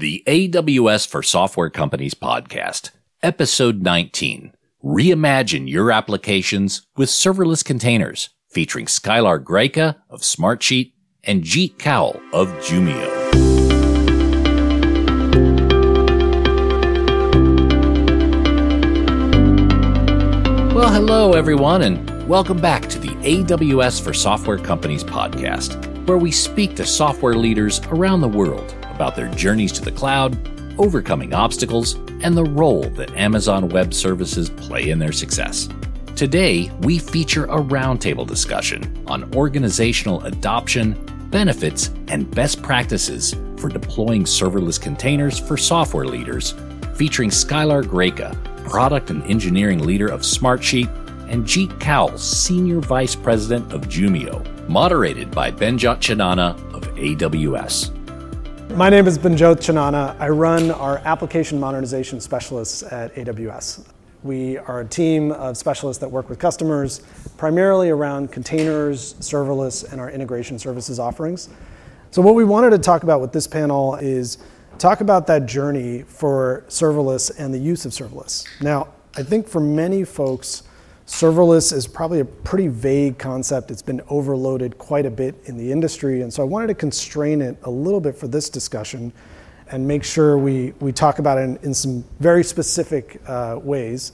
The 0.00 0.22
AWS 0.26 1.06
for 1.06 1.22
Software 1.22 1.68
Companies 1.68 2.14
podcast, 2.14 2.88
episode 3.22 3.82
19. 3.82 4.54
Reimagine 4.82 5.68
your 5.68 5.92
applications 5.92 6.86
with 6.96 7.10
serverless 7.10 7.62
containers, 7.62 8.30
featuring 8.48 8.86
Skylar 8.86 9.44
Graika 9.44 9.96
of 10.08 10.22
Smartsheet 10.22 10.94
and 11.22 11.44
Jeet 11.44 11.78
Kaul 11.78 12.18
of 12.32 12.48
Jumio. 12.62 13.10
Well, 20.74 20.90
hello 20.90 21.34
everyone, 21.34 21.82
and 21.82 22.26
welcome 22.26 22.58
back 22.58 22.88
to 22.88 22.98
the 22.98 23.08
AWS 23.08 24.02
for 24.02 24.14
Software 24.14 24.56
Companies 24.56 25.04
podcast, 25.04 26.06
where 26.06 26.16
we 26.16 26.32
speak 26.32 26.74
to 26.76 26.86
software 26.86 27.34
leaders 27.34 27.82
around 27.90 28.22
the 28.22 28.28
world 28.28 28.74
about 29.00 29.16
their 29.16 29.28
journeys 29.28 29.72
to 29.72 29.80
the 29.82 29.90
cloud, 29.90 30.36
overcoming 30.78 31.32
obstacles, 31.32 31.94
and 32.20 32.36
the 32.36 32.44
role 32.44 32.82
that 32.82 33.10
Amazon 33.16 33.70
Web 33.70 33.94
Services 33.94 34.50
play 34.50 34.90
in 34.90 34.98
their 34.98 35.10
success. 35.10 35.70
Today, 36.16 36.70
we 36.82 36.98
feature 36.98 37.46
a 37.46 37.56
roundtable 37.56 38.26
discussion 38.26 39.02
on 39.06 39.34
organizational 39.34 40.22
adoption, 40.24 41.02
benefits, 41.30 41.88
and 42.08 42.30
best 42.30 42.60
practices 42.60 43.34
for 43.56 43.70
deploying 43.70 44.24
serverless 44.24 44.78
containers 44.78 45.38
for 45.38 45.56
software 45.56 46.04
leaders, 46.04 46.54
featuring 46.94 47.30
Skylar 47.30 47.82
Graika, 47.82 48.36
product 48.68 49.08
and 49.08 49.22
engineering 49.24 49.78
leader 49.78 50.08
of 50.08 50.20
Smartsheet, 50.20 50.94
and 51.30 51.46
Jeet 51.46 51.80
Kaul, 51.80 52.18
senior 52.18 52.80
vice 52.80 53.14
president 53.14 53.72
of 53.72 53.88
Jumio, 53.88 54.44
moderated 54.68 55.30
by 55.30 55.50
Banjot 55.50 56.00
Chanana 56.00 56.50
of 56.74 56.82
AWS. 56.96 57.96
My 58.74 58.88
name 58.88 59.08
is 59.08 59.18
Banjot 59.18 59.58
Chanana. 59.58 60.16
I 60.20 60.28
run 60.28 60.70
our 60.70 60.98
application 60.98 61.58
modernization 61.58 62.20
specialists 62.20 62.84
at 62.84 63.12
AWS. 63.16 63.84
We 64.22 64.58
are 64.58 64.80
a 64.80 64.84
team 64.84 65.32
of 65.32 65.56
specialists 65.56 66.00
that 66.00 66.08
work 66.08 66.28
with 66.28 66.38
customers 66.38 67.00
primarily 67.36 67.90
around 67.90 68.30
containers, 68.30 69.14
serverless, 69.14 69.90
and 69.90 70.00
our 70.00 70.08
integration 70.08 70.56
services 70.56 71.00
offerings. 71.00 71.48
So, 72.12 72.22
what 72.22 72.36
we 72.36 72.44
wanted 72.44 72.70
to 72.70 72.78
talk 72.78 73.02
about 73.02 73.20
with 73.20 73.32
this 73.32 73.48
panel 73.48 73.96
is 73.96 74.38
talk 74.78 75.00
about 75.00 75.26
that 75.26 75.46
journey 75.46 76.02
for 76.02 76.64
serverless 76.68 77.32
and 77.38 77.52
the 77.52 77.58
use 77.58 77.84
of 77.84 77.90
serverless. 77.90 78.46
Now, 78.62 78.88
I 79.16 79.24
think 79.24 79.48
for 79.48 79.60
many 79.60 80.04
folks, 80.04 80.62
serverless 81.10 81.72
is 81.72 81.88
probably 81.88 82.20
a 82.20 82.24
pretty 82.24 82.68
vague 82.68 83.18
concept. 83.18 83.72
It's 83.72 83.82
been 83.82 84.00
overloaded 84.08 84.78
quite 84.78 85.06
a 85.06 85.10
bit 85.10 85.34
in 85.46 85.56
the 85.56 85.72
industry. 85.72 86.22
And 86.22 86.32
so 86.32 86.40
I 86.40 86.46
wanted 86.46 86.68
to 86.68 86.74
constrain 86.74 87.42
it 87.42 87.58
a 87.64 87.70
little 87.70 88.00
bit 88.00 88.16
for 88.16 88.28
this 88.28 88.48
discussion 88.48 89.12
and 89.72 89.86
make 89.86 90.04
sure 90.04 90.38
we, 90.38 90.72
we 90.78 90.92
talk 90.92 91.18
about 91.18 91.36
it 91.36 91.42
in, 91.42 91.56
in 91.62 91.74
some 91.74 92.04
very 92.20 92.44
specific 92.44 93.20
uh, 93.26 93.58
ways. 93.60 94.12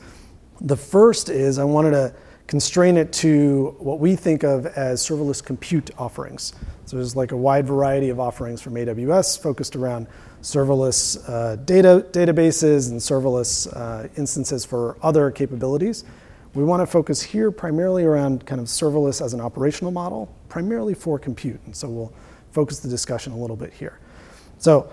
The 0.63 0.77
first 0.77 1.29
is 1.29 1.59
I 1.59 1.65
wanted 1.65 1.91
to 1.91 2.15
constrain 2.47 2.97
it 2.97 3.13
to 3.13 3.77
what 3.79 4.01
we 4.01 4.17
think 4.17 4.43
of 4.43 4.65
as 4.65 5.07
serverless 5.07 5.45
compute 5.45 5.91
offerings. 5.99 6.55
So 6.87 6.97
there's 6.97 7.15
like 7.15 7.33
a 7.33 7.37
wide 7.37 7.67
variety 7.67 8.09
of 8.09 8.19
offerings 8.19 8.63
from 8.63 8.75
AWS 8.75 9.43
focused 9.43 9.77
around 9.77 10.07
serverless 10.41 11.29
uh, 11.29 11.57
data 11.57 12.07
databases 12.11 12.91
and 12.91 12.99
serverless 12.99 13.71
uh, 13.77 14.09
instances 14.17 14.65
for 14.65 14.97
other 15.03 15.31
capabilities. 15.31 16.05
We 16.57 16.65
want 16.65 16.81
to 16.81 16.87
focus 16.87 17.21
here 17.21 17.51
primarily 17.51 18.05
around 18.05 18.47
kind 18.47 18.63
of 18.63 18.67
serverless 18.67 19.23
as 19.23 19.35
an 19.35 19.43
operational 19.43 19.93
model, 19.93 20.35
primarily 20.49 20.95
for 20.95 21.19
compute. 21.19 21.61
And 21.67 21.77
so 21.77 21.87
we'll 21.87 22.15
focus 22.53 22.79
the 22.79 22.89
discussion 22.89 23.35
a 23.35 23.37
little 23.37 23.57
bit 23.57 23.75
here. 23.75 23.99
So 24.57 24.91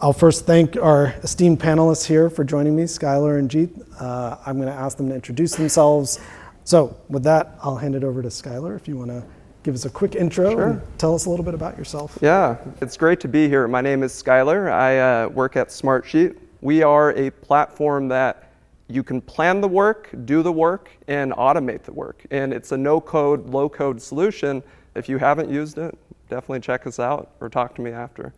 I'll 0.00 0.12
first 0.12 0.44
thank 0.44 0.76
our 0.76 1.14
esteemed 1.22 1.60
panelists 1.60 2.04
here 2.04 2.28
for 2.28 2.42
joining 2.42 2.74
me, 2.74 2.82
Skylar 2.82 3.38
and 3.38 3.48
Jeet. 3.48 3.70
Uh, 4.02 4.38
I'm 4.44 4.56
going 4.56 4.66
to 4.66 4.74
ask 4.74 4.96
them 4.96 5.08
to 5.10 5.14
introduce 5.14 5.54
themselves. 5.54 6.18
So 6.64 6.96
with 7.08 7.22
that, 7.22 7.58
I'll 7.62 7.76
hand 7.76 7.94
it 7.94 8.02
over 8.02 8.20
to 8.20 8.28
Skylar 8.28 8.74
if 8.74 8.88
you 8.88 8.96
want 8.96 9.10
to 9.10 9.22
give 9.62 9.76
us 9.76 9.84
a 9.84 9.90
quick 9.90 10.16
intro 10.16 10.50
sure. 10.50 10.68
and 10.70 10.98
tell 10.98 11.14
us 11.14 11.26
a 11.26 11.30
little 11.30 11.44
bit 11.44 11.54
about 11.54 11.78
yourself. 11.78 12.18
Yeah, 12.22 12.56
it's 12.80 12.96
great 12.96 13.20
to 13.20 13.28
be 13.28 13.48
here. 13.48 13.68
My 13.68 13.80
name 13.80 14.02
is 14.02 14.12
Skylar. 14.12 14.68
I 14.68 14.98
uh, 14.98 15.28
work 15.28 15.54
at 15.54 15.68
Smartsheet. 15.68 16.36
We 16.60 16.82
are 16.82 17.12
a 17.12 17.30
platform 17.30 18.08
that 18.08 18.43
you 18.88 19.02
can 19.02 19.20
plan 19.20 19.60
the 19.60 19.68
work, 19.68 20.10
do 20.24 20.42
the 20.42 20.52
work, 20.52 20.90
and 21.08 21.32
automate 21.32 21.82
the 21.82 21.92
work. 21.92 22.24
And 22.30 22.52
it's 22.52 22.72
a 22.72 22.76
no 22.76 23.00
code, 23.00 23.48
low 23.48 23.68
code 23.68 24.00
solution. 24.00 24.62
If 24.94 25.08
you 25.08 25.18
haven't 25.18 25.50
used 25.50 25.78
it, 25.78 25.96
definitely 26.28 26.60
check 26.60 26.86
us 26.86 26.98
out 26.98 27.30
or 27.40 27.48
talk 27.48 27.74
to 27.76 27.82
me 27.82 27.90
after. 27.90 28.32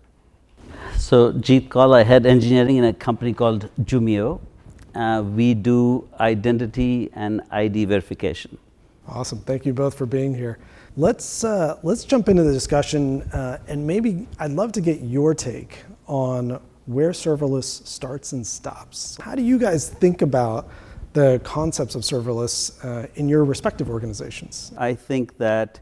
So, 0.96 1.32
Jeet 1.32 1.68
Kaul, 1.68 1.94
I 1.94 2.02
head 2.02 2.26
engineering 2.26 2.76
in 2.76 2.84
a 2.84 2.92
company 2.92 3.32
called 3.32 3.70
Jumio. 3.82 4.40
Uh, 4.94 5.22
we 5.22 5.54
do 5.54 6.08
identity 6.18 7.10
and 7.14 7.42
ID 7.50 7.84
verification. 7.84 8.56
Awesome. 9.06 9.38
Thank 9.40 9.66
you 9.66 9.72
both 9.72 9.96
for 9.96 10.06
being 10.06 10.34
here. 10.34 10.58
Let's 10.96 11.44
uh, 11.44 11.78
let's 11.82 12.04
jump 12.04 12.28
into 12.28 12.42
the 12.42 12.52
discussion, 12.52 13.22
uh, 13.32 13.58
and 13.68 13.86
maybe 13.86 14.26
I'd 14.38 14.52
love 14.52 14.72
to 14.72 14.80
get 14.80 15.02
your 15.02 15.34
take 15.34 15.84
on 16.06 16.58
where 16.86 17.10
serverless 17.10 17.86
starts 17.86 18.32
and 18.32 18.46
stops. 18.46 19.18
How 19.20 19.34
do 19.34 19.42
you 19.42 19.58
guys 19.58 19.88
think 19.88 20.22
about 20.22 20.68
the 21.12 21.40
concepts 21.44 21.94
of 21.94 22.02
serverless 22.02 22.84
uh, 22.84 23.08
in 23.14 23.28
your 23.28 23.44
respective 23.44 23.90
organizations? 23.90 24.72
I 24.76 24.94
think 24.94 25.38
that 25.38 25.80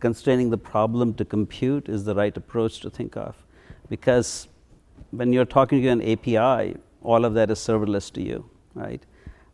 constraining 0.00 0.50
the 0.50 0.58
problem 0.58 1.14
to 1.14 1.24
compute 1.24 1.88
is 1.88 2.04
the 2.04 2.14
right 2.14 2.36
approach 2.36 2.80
to 2.80 2.90
think 2.90 3.16
of, 3.16 3.36
because 3.88 4.48
when 5.10 5.32
you're 5.32 5.44
talking 5.44 5.82
to 5.82 5.88
an 5.88 6.02
API, 6.02 6.76
all 7.02 7.24
of 7.24 7.34
that 7.34 7.50
is 7.50 7.58
serverless 7.58 8.12
to 8.12 8.22
you, 8.22 8.48
right? 8.74 9.04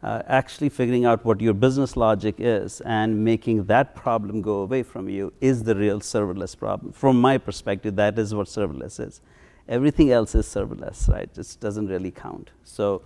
uh, 0.02 0.22
actually 0.26 0.68
figuring 0.68 1.04
out 1.04 1.24
what 1.24 1.40
your 1.40 1.54
business 1.54 1.96
logic 1.96 2.36
is 2.38 2.80
and 2.82 3.24
making 3.24 3.64
that 3.64 3.94
problem 3.94 4.42
go 4.42 4.60
away 4.60 4.82
from 4.82 5.08
you 5.08 5.32
is 5.40 5.64
the 5.64 5.74
real 5.74 6.00
serverless 6.00 6.56
problem. 6.56 6.92
From 6.92 7.20
my 7.20 7.38
perspective, 7.38 7.96
that 7.96 8.18
is 8.18 8.34
what 8.34 8.46
serverless 8.46 9.00
is. 9.00 9.20
Everything 9.68 10.12
else 10.12 10.34
is 10.34 10.46
serverless, 10.46 11.08
right? 11.08 11.28
It 11.36 11.56
doesn't 11.60 11.88
really 11.88 12.10
count. 12.10 12.50
So 12.64 13.02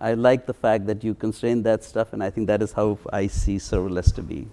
I 0.00 0.14
like 0.14 0.46
the 0.46 0.54
fact 0.54 0.86
that 0.86 1.04
you 1.04 1.14
constrain 1.14 1.62
that 1.62 1.84
stuff, 1.84 2.12
and 2.12 2.22
I 2.22 2.30
think 2.30 2.46
that 2.48 2.62
is 2.62 2.72
how 2.72 2.98
I 3.12 3.28
see 3.28 3.56
serverless 3.56 4.14
to 4.16 4.22
be. 4.22 4.48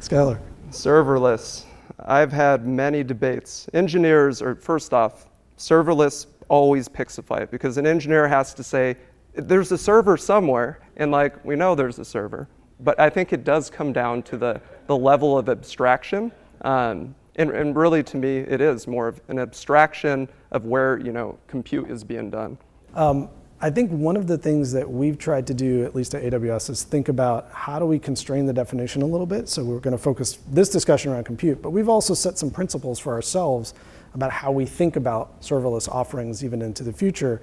Skylar. 0.00 0.40
Serverless. 0.70 1.64
I've 1.98 2.32
had 2.32 2.66
many 2.66 3.02
debates. 3.02 3.68
Engineers 3.74 4.40
are, 4.40 4.54
first 4.54 4.94
off, 4.94 5.26
serverless 5.58 6.26
always 6.48 6.88
picks 6.88 7.18
a 7.18 7.22
fight 7.22 7.50
because 7.50 7.76
an 7.76 7.86
engineer 7.86 8.26
has 8.26 8.54
to 8.54 8.62
say, 8.62 8.96
there's 9.34 9.70
a 9.70 9.78
server 9.78 10.16
somewhere, 10.16 10.80
and 10.96 11.10
like 11.12 11.44
we 11.44 11.56
know 11.56 11.74
there's 11.74 11.98
a 11.98 12.04
server, 12.04 12.48
but 12.80 12.98
I 12.98 13.10
think 13.10 13.32
it 13.32 13.44
does 13.44 13.70
come 13.70 13.92
down 13.92 14.22
to 14.24 14.36
the, 14.36 14.60
the 14.86 14.96
level 14.96 15.38
of 15.38 15.48
abstraction. 15.48 16.32
Um, 16.62 17.14
and, 17.40 17.50
and 17.50 17.74
really, 17.74 18.02
to 18.02 18.16
me, 18.18 18.38
it 18.38 18.60
is 18.60 18.86
more 18.86 19.08
of 19.08 19.20
an 19.28 19.38
abstraction 19.38 20.28
of 20.50 20.66
where 20.66 20.98
you 20.98 21.10
know 21.10 21.38
compute 21.46 21.90
is 21.90 22.04
being 22.04 22.28
done. 22.28 22.58
Um, 22.94 23.30
I 23.62 23.70
think 23.70 23.90
one 23.90 24.16
of 24.16 24.26
the 24.26 24.36
things 24.36 24.72
that 24.72 24.90
we've 24.90 25.18
tried 25.18 25.46
to 25.48 25.54
do, 25.54 25.84
at 25.84 25.94
least 25.94 26.14
at 26.14 26.22
AWS, 26.22 26.70
is 26.70 26.82
think 26.82 27.08
about 27.08 27.50
how 27.52 27.78
do 27.78 27.86
we 27.86 27.98
constrain 27.98 28.46
the 28.46 28.52
definition 28.52 29.02
a 29.02 29.06
little 29.06 29.26
bit. 29.26 29.48
So 29.48 29.64
we're 29.64 29.80
going 29.80 29.96
to 29.96 30.02
focus 30.02 30.38
this 30.50 30.68
discussion 30.68 31.12
around 31.12 31.24
compute, 31.24 31.60
but 31.62 31.70
we've 31.70 31.88
also 31.88 32.14
set 32.14 32.38
some 32.38 32.50
principles 32.50 32.98
for 32.98 33.12
ourselves 33.12 33.74
about 34.14 34.32
how 34.32 34.50
we 34.50 34.66
think 34.66 34.96
about 34.96 35.40
serverless 35.40 35.88
offerings 35.88 36.44
even 36.44 36.62
into 36.62 36.82
the 36.82 36.92
future. 36.92 37.40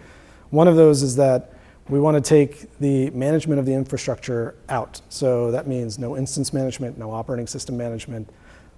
One 0.50 0.68
of 0.68 0.76
those 0.76 1.02
is 1.02 1.16
that 1.18 1.54
we 1.90 2.00
want 2.00 2.16
to 2.16 2.30
take 2.30 2.78
the 2.80 3.10
management 3.12 3.60
of 3.60 3.66
the 3.66 3.74
infrastructure 3.74 4.56
out. 4.70 5.02
So 5.10 5.52
that 5.52 5.68
means 5.68 5.98
no 5.98 6.18
instance 6.18 6.52
management, 6.52 6.98
no 6.98 7.12
operating 7.12 7.48
system 7.48 7.78
management. 7.78 8.30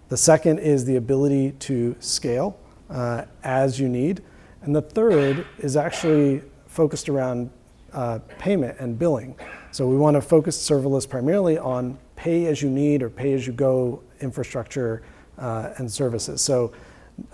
The 0.09 0.17
second 0.17 0.59
is 0.59 0.85
the 0.85 0.95
ability 0.95 1.51
to 1.59 1.95
scale 1.99 2.59
uh, 2.89 3.25
as 3.43 3.79
you 3.79 3.87
need. 3.87 4.21
And 4.63 4.75
the 4.75 4.81
third 4.81 5.45
is 5.59 5.77
actually 5.77 6.41
focused 6.67 7.09
around 7.09 7.51
uh, 7.93 8.19
payment 8.37 8.77
and 8.79 8.97
billing. 8.97 9.35
So 9.71 9.87
we 9.87 9.97
want 9.97 10.15
to 10.15 10.21
focus 10.21 10.57
serverless 10.57 11.07
primarily 11.07 11.57
on 11.57 11.97
pay 12.15 12.47
as 12.47 12.61
you 12.61 12.69
need 12.69 13.01
or 13.01 13.09
pay 13.09 13.33
as 13.33 13.47
you 13.47 13.53
go 13.53 14.01
infrastructure 14.19 15.03
uh, 15.37 15.73
and 15.77 15.91
services. 15.91 16.41
So 16.41 16.73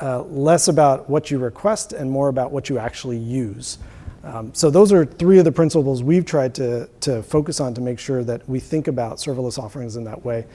uh, 0.02 0.24
less 0.24 0.68
about 0.68 1.10
what 1.10 1.32
you 1.32 1.40
request 1.40 1.94
and 1.94 2.10
more 2.10 2.28
about 2.28 2.52
what 2.52 2.70
you 2.70 2.78
actually 2.78 3.18
use. 3.18 3.78
Um, 4.24 4.54
so 4.54 4.70
those 4.70 4.92
are 4.92 5.06
three 5.06 5.38
of 5.38 5.46
the 5.46 5.52
principles 5.52 6.04
we've 6.04 6.26
tried 6.26 6.56
to, 6.56 6.90
to 7.02 7.22
focus 7.24 7.60
on 7.60 7.74
to 7.76 7.82
make 7.82 8.00
sure 8.00 8.24
that 8.24 8.48
we 8.50 8.60
think 8.60 8.88
about 8.88 9.18
serverless 9.18 9.60
offerings 9.60 9.96
in 9.96 10.04
that 10.06 10.26
way. 10.26 10.46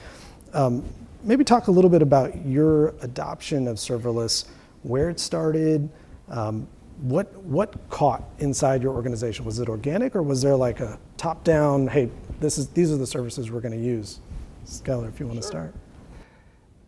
Um, 0.53 0.83
maybe 1.23 1.43
talk 1.43 1.67
a 1.67 1.71
little 1.71 1.89
bit 1.89 2.01
about 2.01 2.45
your 2.45 2.89
adoption 3.01 3.67
of 3.67 3.77
serverless, 3.77 4.45
where 4.83 5.09
it 5.09 5.19
started, 5.19 5.89
um, 6.29 6.67
what, 7.01 7.33
what 7.43 7.89
caught 7.89 8.23
inside 8.39 8.83
your 8.83 8.93
organization? 8.93 9.45
Was 9.45 9.59
it 9.59 9.69
organic 9.69 10.15
or 10.15 10.23
was 10.23 10.41
there 10.41 10.55
like 10.55 10.79
a 10.79 10.99
top 11.17 11.43
down, 11.43 11.87
hey, 11.87 12.09
this 12.39 12.57
is, 12.57 12.67
these 12.69 12.91
are 12.91 12.97
the 12.97 13.07
services 13.07 13.51
we're 13.51 13.61
going 13.61 13.77
to 13.77 13.85
use? 13.85 14.19
Skylar, 14.65 15.09
if 15.09 15.19
you 15.19 15.25
want 15.25 15.37
sure. 15.37 15.41
to 15.41 15.47
start. 15.47 15.75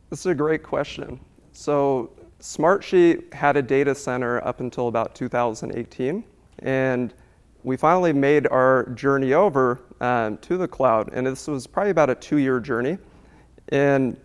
This 0.10 0.20
is 0.20 0.26
a 0.28 0.36
great 0.36 0.62
question. 0.62 1.20
So 1.52 2.12
Smartsheet 2.40 3.34
had 3.34 3.58
a 3.58 3.62
data 3.62 3.96
center 3.96 4.46
up 4.46 4.60
until 4.60 4.88
about 4.88 5.16
2018, 5.16 6.24
and 6.60 7.14
we 7.64 7.78
finally 7.78 8.14
made 8.14 8.48
our 8.48 8.90
journey 8.90 9.34
over 9.34 9.80
um, 10.02 10.38
to 10.40 10.58
the 10.58 10.68
cloud. 10.68 11.10
And 11.14 11.26
this 11.26 11.48
was 11.48 11.66
probably 11.66 11.92
about 11.92 12.10
a 12.10 12.16
two 12.16 12.38
year 12.38 12.60
journey. 12.60 12.98
And 13.70 14.18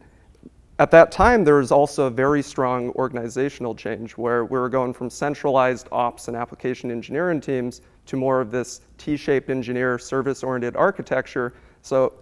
at 0.78 0.90
that 0.92 1.10
time, 1.10 1.44
there 1.44 1.56
was 1.56 1.72
also 1.72 2.06
a 2.06 2.10
very 2.10 2.42
strong 2.42 2.90
organizational 2.90 3.74
change 3.74 4.12
where 4.12 4.44
we 4.44 4.58
were 4.58 4.68
going 4.68 4.92
from 4.92 5.10
centralized 5.10 5.88
ops 5.90 6.28
and 6.28 6.36
application 6.36 6.90
engineering 6.90 7.40
teams 7.40 7.82
to 8.06 8.16
more 8.16 8.40
of 8.40 8.50
this 8.50 8.82
T-shaped 8.96 9.50
engineer 9.50 9.98
service-oriented 9.98 10.76
architecture. 10.76 11.54
So 11.82 12.12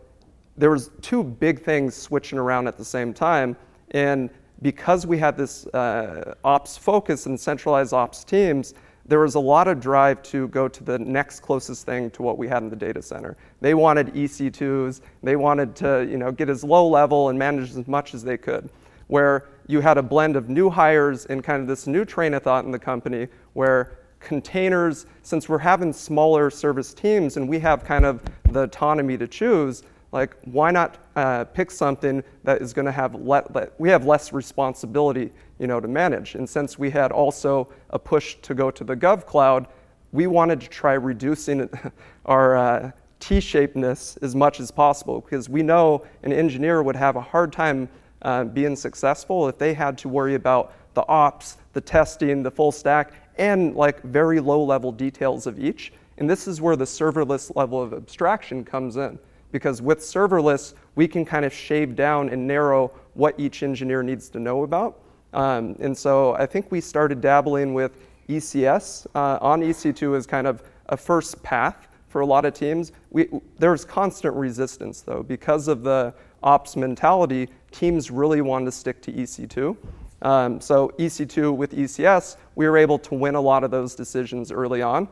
there 0.56 0.70
was 0.70 0.90
two 1.02 1.22
big 1.22 1.62
things 1.62 1.94
switching 1.94 2.38
around 2.38 2.66
at 2.66 2.78
the 2.78 2.84
same 2.84 3.12
time, 3.12 3.56
and 3.90 4.30
because 4.62 5.06
we 5.06 5.18
had 5.18 5.36
this 5.36 5.66
uh, 5.68 6.34
ops 6.42 6.78
focus 6.78 7.26
and 7.26 7.38
centralized 7.38 7.92
ops 7.92 8.24
teams, 8.24 8.72
there 9.08 9.20
was 9.20 9.36
a 9.36 9.40
lot 9.40 9.68
of 9.68 9.80
drive 9.80 10.22
to 10.24 10.48
go 10.48 10.68
to 10.68 10.82
the 10.82 10.98
next 10.98 11.40
closest 11.40 11.86
thing 11.86 12.10
to 12.10 12.22
what 12.22 12.38
we 12.38 12.48
had 12.48 12.62
in 12.62 12.70
the 12.70 12.76
data 12.76 13.00
center. 13.00 13.36
They 13.60 13.74
wanted 13.74 14.12
EC2s, 14.14 15.00
they 15.22 15.36
wanted 15.36 15.76
to 15.76 16.06
you 16.10 16.16
know, 16.16 16.32
get 16.32 16.48
as 16.48 16.64
low 16.64 16.88
level 16.88 17.28
and 17.28 17.38
manage 17.38 17.76
as 17.76 17.86
much 17.86 18.14
as 18.14 18.24
they 18.24 18.36
could. 18.36 18.68
Where 19.06 19.46
you 19.68 19.80
had 19.80 19.98
a 19.98 20.02
blend 20.02 20.34
of 20.34 20.48
new 20.48 20.68
hires 20.68 21.26
and 21.26 21.42
kind 21.42 21.62
of 21.62 21.68
this 21.68 21.86
new 21.86 22.04
train 22.04 22.34
of 22.34 22.42
thought 22.42 22.64
in 22.64 22.72
the 22.72 22.78
company 22.78 23.28
where 23.52 23.98
containers, 24.18 25.06
since 25.22 25.48
we're 25.48 25.58
having 25.58 25.92
smaller 25.92 26.50
service 26.50 26.92
teams 26.92 27.36
and 27.36 27.48
we 27.48 27.60
have 27.60 27.84
kind 27.84 28.04
of 28.04 28.20
the 28.50 28.62
autonomy 28.62 29.16
to 29.18 29.28
choose, 29.28 29.84
like 30.12 30.36
why 30.44 30.70
not 30.70 30.98
uh, 31.16 31.44
pick 31.44 31.70
something 31.70 32.22
that 32.44 32.62
is 32.62 32.72
going 32.72 32.86
to 32.86 32.92
have 32.92 33.14
le- 33.14 33.68
we 33.78 33.88
have 33.88 34.06
less 34.06 34.32
responsibility 34.32 35.30
you 35.58 35.66
know 35.66 35.80
to 35.80 35.88
manage. 35.88 36.34
And 36.34 36.48
since 36.48 36.78
we 36.78 36.90
had 36.90 37.12
also 37.12 37.72
a 37.90 37.98
push 37.98 38.36
to 38.42 38.54
go 38.54 38.70
to 38.70 38.84
the 38.84 38.96
gov 38.96 39.26
cloud 39.26 39.66
we 40.12 40.26
wanted 40.26 40.60
to 40.60 40.68
try 40.68 40.94
reducing 40.94 41.68
our 42.26 42.56
uh, 42.56 42.90
t-shapedness 43.20 44.18
as 44.22 44.34
much 44.34 44.60
as 44.60 44.70
possible 44.70 45.20
because 45.20 45.48
we 45.48 45.62
know 45.62 46.04
an 46.22 46.32
engineer 46.32 46.82
would 46.82 46.96
have 46.96 47.16
a 47.16 47.20
hard 47.20 47.52
time 47.52 47.88
uh, 48.22 48.44
being 48.44 48.76
successful 48.76 49.48
if 49.48 49.58
they 49.58 49.74
had 49.74 49.98
to 49.98 50.08
worry 50.08 50.34
about 50.34 50.72
the 50.94 51.06
ops 51.08 51.58
the 51.72 51.80
testing 51.80 52.42
the 52.42 52.50
full 52.50 52.72
stack 52.72 53.12
and 53.38 53.74
like 53.76 54.02
very 54.02 54.40
low 54.40 54.62
level 54.64 54.90
details 54.90 55.46
of 55.46 55.58
each. 55.58 55.92
And 56.18 56.28
this 56.28 56.48
is 56.48 56.62
where 56.62 56.76
the 56.76 56.86
serverless 56.86 57.54
level 57.54 57.82
of 57.82 57.92
abstraction 57.92 58.64
comes 58.64 58.96
in 58.96 59.18
because 59.52 59.80
with 59.80 60.00
serverless, 60.00 60.74
we 60.94 61.06
can 61.08 61.24
kind 61.24 61.44
of 61.44 61.52
shave 61.52 61.96
down 61.96 62.28
and 62.30 62.46
narrow 62.46 62.90
what 63.14 63.38
each 63.38 63.62
engineer 63.62 64.02
needs 64.02 64.28
to 64.30 64.38
know 64.38 64.62
about. 64.62 65.00
Um, 65.32 65.76
and 65.80 65.96
so 65.96 66.34
I 66.34 66.46
think 66.46 66.70
we 66.70 66.80
started 66.80 67.20
dabbling 67.20 67.74
with 67.74 67.98
ECS 68.28 69.06
uh, 69.14 69.38
on 69.40 69.60
EC2 69.60 70.16
as 70.16 70.26
kind 70.26 70.46
of 70.46 70.62
a 70.88 70.96
first 70.96 71.42
path 71.42 71.88
for 72.08 72.20
a 72.20 72.26
lot 72.26 72.44
of 72.44 72.54
teams. 72.54 72.92
We, 73.10 73.28
there's 73.58 73.84
constant 73.84 74.34
resistance 74.34 75.02
though 75.02 75.22
because 75.22 75.68
of 75.68 75.82
the 75.82 76.14
ops 76.42 76.76
mentality. 76.76 77.48
Teams 77.70 78.10
really 78.10 78.40
wanted 78.40 78.66
to 78.66 78.72
stick 78.72 79.02
to 79.02 79.12
EC2. 79.12 79.76
Um, 80.22 80.60
so 80.60 80.88
EC2 80.98 81.54
with 81.54 81.72
ECS, 81.72 82.36
we 82.54 82.68
were 82.68 82.78
able 82.78 82.98
to 83.00 83.14
win 83.14 83.34
a 83.34 83.40
lot 83.40 83.64
of 83.64 83.70
those 83.70 83.94
decisions 83.94 84.50
early 84.50 84.80
on. 84.80 85.08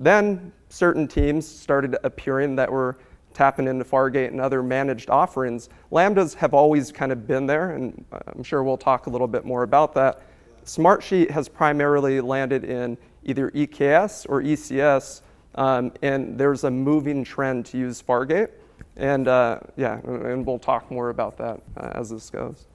Then 0.00 0.52
certain 0.70 1.06
teams 1.06 1.46
started 1.46 1.96
appearing 2.02 2.56
that 2.56 2.70
were 2.70 2.98
tapping 3.34 3.66
into 3.68 3.84
Fargate 3.84 4.28
and 4.28 4.40
other 4.40 4.62
managed 4.62 5.10
offerings, 5.10 5.68
Lambdas 5.92 6.34
have 6.34 6.54
always 6.54 6.92
kind 6.92 7.12
of 7.12 7.26
been 7.26 7.46
there, 7.46 7.70
and 7.70 8.04
I'm 8.26 8.42
sure 8.42 8.62
we'll 8.62 8.76
talk 8.76 9.06
a 9.06 9.10
little 9.10 9.28
bit 9.28 9.44
more 9.44 9.62
about 9.62 9.94
that. 9.94 10.22
Smartsheet 10.64 11.30
has 11.30 11.48
primarily 11.48 12.20
landed 12.20 12.64
in 12.64 12.98
either 13.24 13.50
EKS 13.50 14.26
or 14.28 14.42
ECS, 14.42 15.22
um, 15.54 15.92
and 16.02 16.38
there's 16.38 16.64
a 16.64 16.70
moving 16.70 17.24
trend 17.24 17.66
to 17.66 17.78
use 17.78 18.02
Fargate. 18.02 18.50
And 18.96 19.28
uh, 19.28 19.60
yeah, 19.76 20.00
and 20.04 20.44
we'll 20.44 20.58
talk 20.58 20.90
more 20.90 21.10
about 21.10 21.36
that 21.38 21.60
uh, 21.76 21.92
as 21.94 22.10
this 22.10 22.30
goes. 22.30 22.66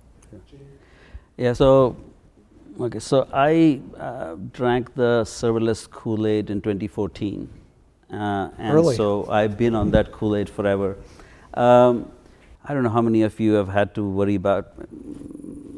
Yeah, 1.38 1.54
so 1.54 1.96
okay, 2.80 3.00
so 3.00 3.28
I 3.34 3.82
uh, 4.00 4.36
drank 4.52 4.96
the 4.96 5.24
serverless 5.24 5.90
Kool 5.90 6.26
Aid 6.26 6.50
in 6.50 6.62
2014. 6.62 7.50
Uh, 8.12 8.50
and 8.58 8.74
really? 8.74 8.96
so 8.96 9.28
I've 9.30 9.58
been 9.58 9.76
on 9.76 9.92
that 9.92 10.12
Kool 10.12 10.36
Aid 10.36 10.50
forever. 10.50 10.98
Um, 11.54 12.12
I 12.64 12.74
don't 12.74 12.84
know 12.84 12.90
how 12.90 13.02
many 13.02 13.22
of 13.24 13.40
you 13.40 13.54
have 13.54 13.68
had 13.68 13.94
to 13.96 14.08
worry 14.08 14.36
about, 14.36 14.74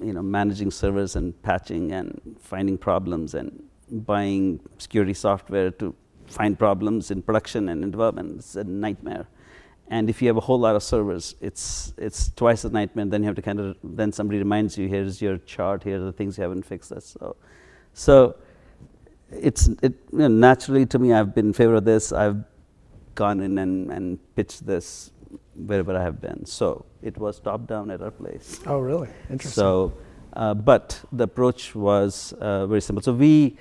you 0.01 0.13
know, 0.13 0.21
managing 0.21 0.71
servers 0.71 1.15
and 1.15 1.39
patching 1.43 1.91
and 1.91 2.37
finding 2.39 2.77
problems 2.77 3.33
and 3.33 3.63
buying 3.91 4.59
security 4.77 5.13
software 5.13 5.71
to 5.71 5.95
find 6.27 6.57
problems 6.57 7.11
in 7.11 7.21
production 7.21 7.69
and 7.69 7.83
in 7.83 7.91
development. 7.91 8.39
It's 8.39 8.55
a 8.55 8.63
nightmare. 8.63 9.27
And 9.89 10.09
if 10.09 10.21
you 10.21 10.27
have 10.27 10.37
a 10.37 10.41
whole 10.41 10.59
lot 10.59 10.75
of 10.75 10.83
servers, 10.83 11.35
it's 11.39 11.93
it's 11.97 12.29
twice 12.31 12.65
a 12.65 12.69
nightmare. 12.69 13.05
Then 13.05 13.21
you 13.21 13.27
have 13.27 13.35
to 13.37 13.41
kind 13.41 13.59
of 13.59 13.77
then 13.83 14.11
somebody 14.11 14.39
reminds 14.39 14.77
you, 14.77 14.87
here's 14.89 15.21
your 15.21 15.37
chart, 15.37 15.83
here 15.83 15.97
are 15.97 16.05
the 16.05 16.11
things 16.11 16.37
you 16.37 16.41
haven't 16.41 16.65
fixed. 16.65 16.91
So, 17.01 17.37
so 17.93 18.35
it's 19.31 19.67
it, 19.81 19.93
you 20.11 20.19
know, 20.19 20.27
naturally 20.27 20.85
to 20.87 20.99
me, 20.99 21.13
I've 21.13 21.33
been 21.35 21.47
in 21.47 21.53
favor 21.53 21.75
of 21.75 21.85
this. 21.85 22.11
I've 22.11 22.43
gone 23.15 23.41
in 23.41 23.57
and, 23.57 23.91
and 23.91 24.35
pitched 24.35 24.65
this 24.65 25.11
wherever 25.55 25.95
I 25.95 26.01
have 26.01 26.21
been. 26.21 26.45
So 26.45 26.85
it 27.01 27.17
was 27.17 27.39
top 27.39 27.67
down 27.67 27.91
at 27.91 28.01
our 28.01 28.11
place. 28.11 28.59
Oh, 28.65 28.79
really? 28.79 29.09
Interesting. 29.29 29.51
So, 29.51 29.93
uh, 30.33 30.53
but 30.53 31.03
the 31.11 31.23
approach 31.23 31.75
was 31.75 32.33
uh, 32.33 32.67
very 32.67 32.81
simple. 32.81 33.01
So 33.01 33.13
we, 33.13 33.57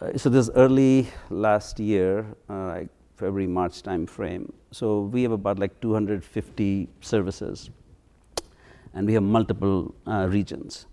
uh, 0.00 0.16
so 0.18 0.28
this 0.28 0.50
early 0.54 1.08
last 1.30 1.78
year, 1.78 2.26
uh, 2.48 2.66
like 2.66 2.88
February 3.16 3.46
March 3.46 3.82
time 3.82 4.06
frame. 4.06 4.52
So 4.72 5.02
we 5.02 5.22
have 5.22 5.32
about 5.32 5.58
like 5.58 5.80
250 5.80 6.88
services, 7.00 7.70
and 8.94 9.06
we 9.06 9.14
have 9.14 9.22
multiple 9.22 9.94
uh, 10.06 10.26
regions. 10.28 10.86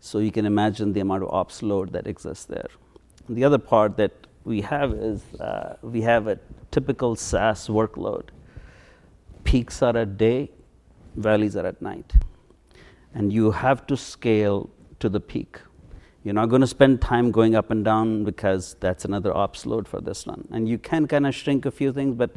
So 0.00 0.18
you 0.18 0.32
can 0.32 0.46
imagine 0.46 0.92
the 0.92 1.00
amount 1.00 1.24
of 1.24 1.30
ops 1.30 1.62
load 1.62 1.92
that 1.92 2.06
exists 2.06 2.44
there. 2.44 2.68
The 3.28 3.44
other 3.44 3.58
part 3.58 3.96
that 3.96 4.12
we 4.44 4.60
have 4.62 4.92
is 4.92 5.22
uh, 5.40 5.76
we 5.82 6.02
have 6.02 6.26
a 6.26 6.38
typical 6.70 7.14
SaaS 7.16 7.68
workload. 7.68 8.30
Peaks 9.44 9.82
are 9.82 9.96
at 9.96 10.16
day, 10.18 10.50
valleys 11.16 11.56
are 11.56 11.66
at 11.66 11.80
night. 11.80 12.12
And 13.14 13.32
you 13.32 13.50
have 13.50 13.86
to 13.88 13.96
scale 13.96 14.70
to 15.00 15.08
the 15.08 15.20
peak. 15.20 15.60
You're 16.24 16.34
not 16.34 16.48
going 16.48 16.60
to 16.60 16.66
spend 16.66 17.00
time 17.00 17.30
going 17.30 17.54
up 17.54 17.70
and 17.70 17.84
down 17.84 18.24
because 18.24 18.76
that's 18.80 19.04
another 19.04 19.36
ops 19.36 19.66
load 19.66 19.88
for 19.88 20.00
this 20.00 20.26
one. 20.26 20.46
And 20.52 20.68
you 20.68 20.78
can 20.78 21.06
kind 21.08 21.26
of 21.26 21.34
shrink 21.34 21.66
a 21.66 21.70
few 21.70 21.92
things, 21.92 22.14
but 22.14 22.30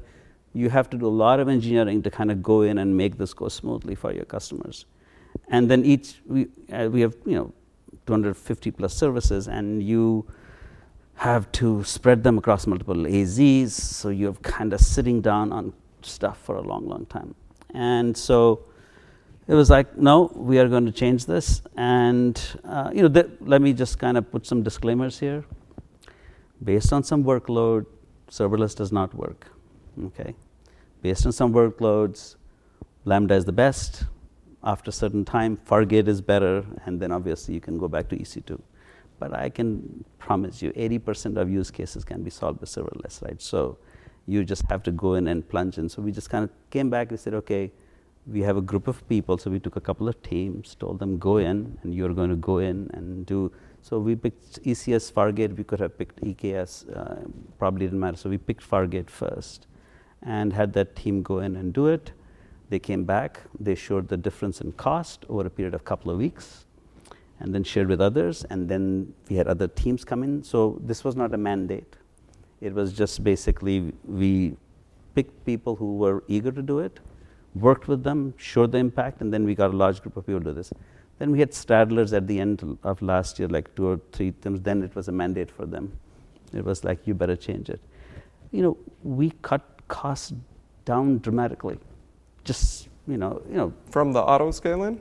you 0.54 0.70
have 0.70 0.90
to 0.90 0.98
do 0.98 1.06
a 1.06 1.16
lot 1.24 1.40
of 1.40 1.48
engineering 1.48 2.02
to 2.04 2.10
kind 2.10 2.32
of 2.32 2.42
go 2.42 2.64
in 2.64 2.78
and 2.80 2.96
make 2.96 3.18
this 3.18 3.34
go 3.34 3.48
smoothly 3.48 3.94
for 3.94 4.12
your 4.12 4.26
customers. 4.26 4.86
And 5.50 5.70
then 5.70 5.86
each, 5.86 6.22
we, 6.26 6.48
uh, 6.72 6.90
we 6.92 7.02
have, 7.02 7.16
you 7.26 7.36
know, 7.36 7.54
250 8.08 8.72
plus 8.72 8.94
services, 8.94 9.48
and 9.48 9.84
you 9.84 10.26
have 11.16 11.52
to 11.54 11.84
spread 11.84 12.24
them 12.24 12.38
across 12.38 12.68
multiple 12.68 12.96
AZs. 12.96 13.72
So 13.72 14.10
you're 14.10 14.34
kind 14.34 14.74
of 14.74 14.82
sitting 14.82 15.22
down 15.22 15.52
on 15.52 15.74
stuff 16.02 16.40
for 16.42 16.56
a 16.56 16.62
long, 16.62 16.88
long 16.88 17.06
time. 17.06 17.36
And 17.74 18.16
so 18.16 18.66
it 19.48 19.54
was 19.54 19.70
like, 19.70 19.98
no, 19.98 20.32
we 20.36 20.60
are 20.60 20.68
going 20.68 20.86
to 20.86 20.92
change 20.92 21.26
this. 21.26 21.62
And, 21.78 22.42
uh, 22.64 22.92
you 22.94 23.02
know, 23.02 23.10
th- 23.10 23.32
let 23.42 23.62
me 23.62 23.74
just 23.74 23.98
kind 23.98 24.18
of 24.18 24.30
put 24.32 24.46
some 24.46 24.64
disclaimers 24.64 25.20
here. 25.20 25.46
Based 26.64 26.92
on 26.94 27.04
some 27.04 27.24
workload, 27.24 27.86
serverless 28.30 28.76
does 28.76 28.92
not 28.92 29.14
work. 29.14 29.48
Okay. 30.06 30.36
Based 31.02 31.26
on 31.26 31.32
some 31.32 31.54
workloads, 31.54 32.36
Lambda 33.06 33.36
is 33.36 33.46
the 33.46 33.52
best. 33.52 34.06
After 34.64 34.90
a 34.90 34.94
certain 34.94 35.24
time, 35.24 35.58
Fargate 35.58 36.08
is 36.08 36.22
better. 36.22 36.66
And 36.86 37.00
then 37.00 37.12
obviously 37.12 37.54
you 37.54 37.62
can 37.62 37.78
go 37.78 37.88
back 37.88 38.10
to 38.10 38.18
EC2 38.18 38.60
but 39.20 39.34
I 39.34 39.50
can 39.50 40.04
promise 40.20 40.62
you 40.62 40.72
80% 40.72 41.38
of 41.38 41.50
use 41.50 41.72
cases 41.72 42.04
can 42.04 42.24
be 42.24 42.30
solved 42.30 42.62
with 42.62 42.70
serverless, 42.70 43.22
right? 43.24 43.42
So 43.42 43.78
you 44.28 44.44
just 44.44 44.64
have 44.70 44.84
to 44.84 44.92
go 44.92 45.14
in 45.14 45.28
and 45.28 45.48
plunge 45.48 45.78
in. 45.78 45.90
So 45.90 46.02
we 46.02 46.12
just 46.12 46.30
kind 46.30 46.44
of 46.44 46.50
came 46.70 46.90
back 46.90 47.10
and 47.12 47.20
said, 47.20 47.34
okay, 47.36 47.72
we 48.28 48.42
have 48.42 48.58
a 48.58 48.62
group 48.62 48.88
of 48.88 49.08
people, 49.08 49.38
so 49.38 49.52
we 49.52 49.60
took 49.60 49.76
a 49.76 49.82
couple 49.82 50.08
of 50.08 50.22
teams, 50.24 50.76
told 50.76 50.98
them 51.00 51.20
go 51.20 51.38
in, 51.38 51.78
and 51.84 51.94
you're 51.94 52.14
going 52.14 52.32
to 52.32 52.36
go 52.36 52.58
in 52.58 52.90
and 52.94 53.26
do. 53.26 53.52
So 53.82 54.00
we 54.00 54.16
picked 54.16 54.64
ECS 54.64 55.12
Fargate. 55.14 55.56
We 55.56 55.64
could 55.64 55.80
have 55.80 55.96
picked 55.98 56.22
EKS, 56.22 56.98
uh, 56.98 57.28
probably 57.60 57.86
didn't 57.86 58.00
matter. 58.00 58.18
So 58.18 58.30
we 58.30 58.40
picked 58.40 58.68
Fargate 58.68 59.12
first, 59.12 59.68
and 60.24 60.54
had 60.54 60.74
that 60.74 60.96
team 60.96 61.22
go 61.22 61.40
in 61.40 61.56
and 61.56 61.72
do 61.72 61.86
it. 61.88 62.12
They 62.70 62.80
came 62.80 63.04
back. 63.04 63.42
They 63.60 63.76
showed 63.76 64.08
the 64.08 64.18
difference 64.18 64.60
in 64.60 64.72
cost 64.72 65.24
over 65.30 65.46
a 65.46 65.50
period 65.52 65.76
of 65.76 65.82
a 65.82 65.84
couple 65.84 66.12
of 66.12 66.18
weeks 66.18 66.65
and 67.40 67.54
then 67.54 67.64
shared 67.64 67.88
with 67.88 68.02
others. 68.02 68.46
And 68.50 68.70
then 68.70 69.14
we 69.30 69.36
had 69.36 69.48
other 69.48 69.68
teams 69.68 70.04
come 70.06 70.24
in. 70.24 70.44
So 70.44 70.80
this 70.84 71.04
was 71.04 71.16
not 71.16 71.34
a 71.34 71.38
mandate. 71.38 71.96
It 72.62 72.74
was 72.74 72.94
just 72.94 73.24
basically 73.24 73.94
we 74.06 74.56
picked 75.14 75.46
people 75.46 75.76
who 75.76 75.98
were 75.98 76.24
eager 76.28 76.52
to 76.52 76.62
do 76.62 76.80
it, 76.80 77.00
worked 77.54 77.88
with 77.88 78.04
them, 78.04 78.34
showed 78.38 78.72
the 78.72 78.78
impact, 78.78 79.22
and 79.22 79.34
then 79.34 79.46
we 79.46 79.56
got 79.56 79.74
a 79.74 79.78
large 79.78 80.02
group 80.02 80.18
of 80.18 80.26
people 80.26 80.42
to 80.42 80.46
do 80.46 80.54
this. 80.54 80.72
Then 81.20 81.32
we 81.32 81.40
had 81.40 81.52
straddlers 81.52 82.12
at 82.16 82.28
the 82.28 82.40
end 82.40 82.78
of 82.84 83.02
last 83.02 83.40
year, 83.40 83.48
like 83.48 83.74
two 83.76 83.88
or 83.88 84.00
three 84.12 84.32
times. 84.32 84.62
Then 84.62 84.84
it 84.84 84.96
was 84.96 85.08
a 85.08 85.12
mandate 85.12 85.50
for 85.50 85.66
them. 85.66 85.98
It 86.54 86.66
was 86.66 86.84
like, 86.84 87.08
you 87.08 87.14
better 87.14 87.36
change 87.36 87.70
it. 87.70 87.80
You 88.52 88.62
know, 88.62 88.78
we 89.04 89.32
cut 89.42 89.62
costs 89.88 90.34
down 90.84 91.20
dramatically. 91.20 91.80
Just, 92.44 92.90
you 93.08 93.18
know, 93.18 93.42
you 93.50 93.56
know. 93.56 93.74
From 93.90 94.12
the 94.12 94.22
auto 94.22 94.52
scaling? 94.52 95.00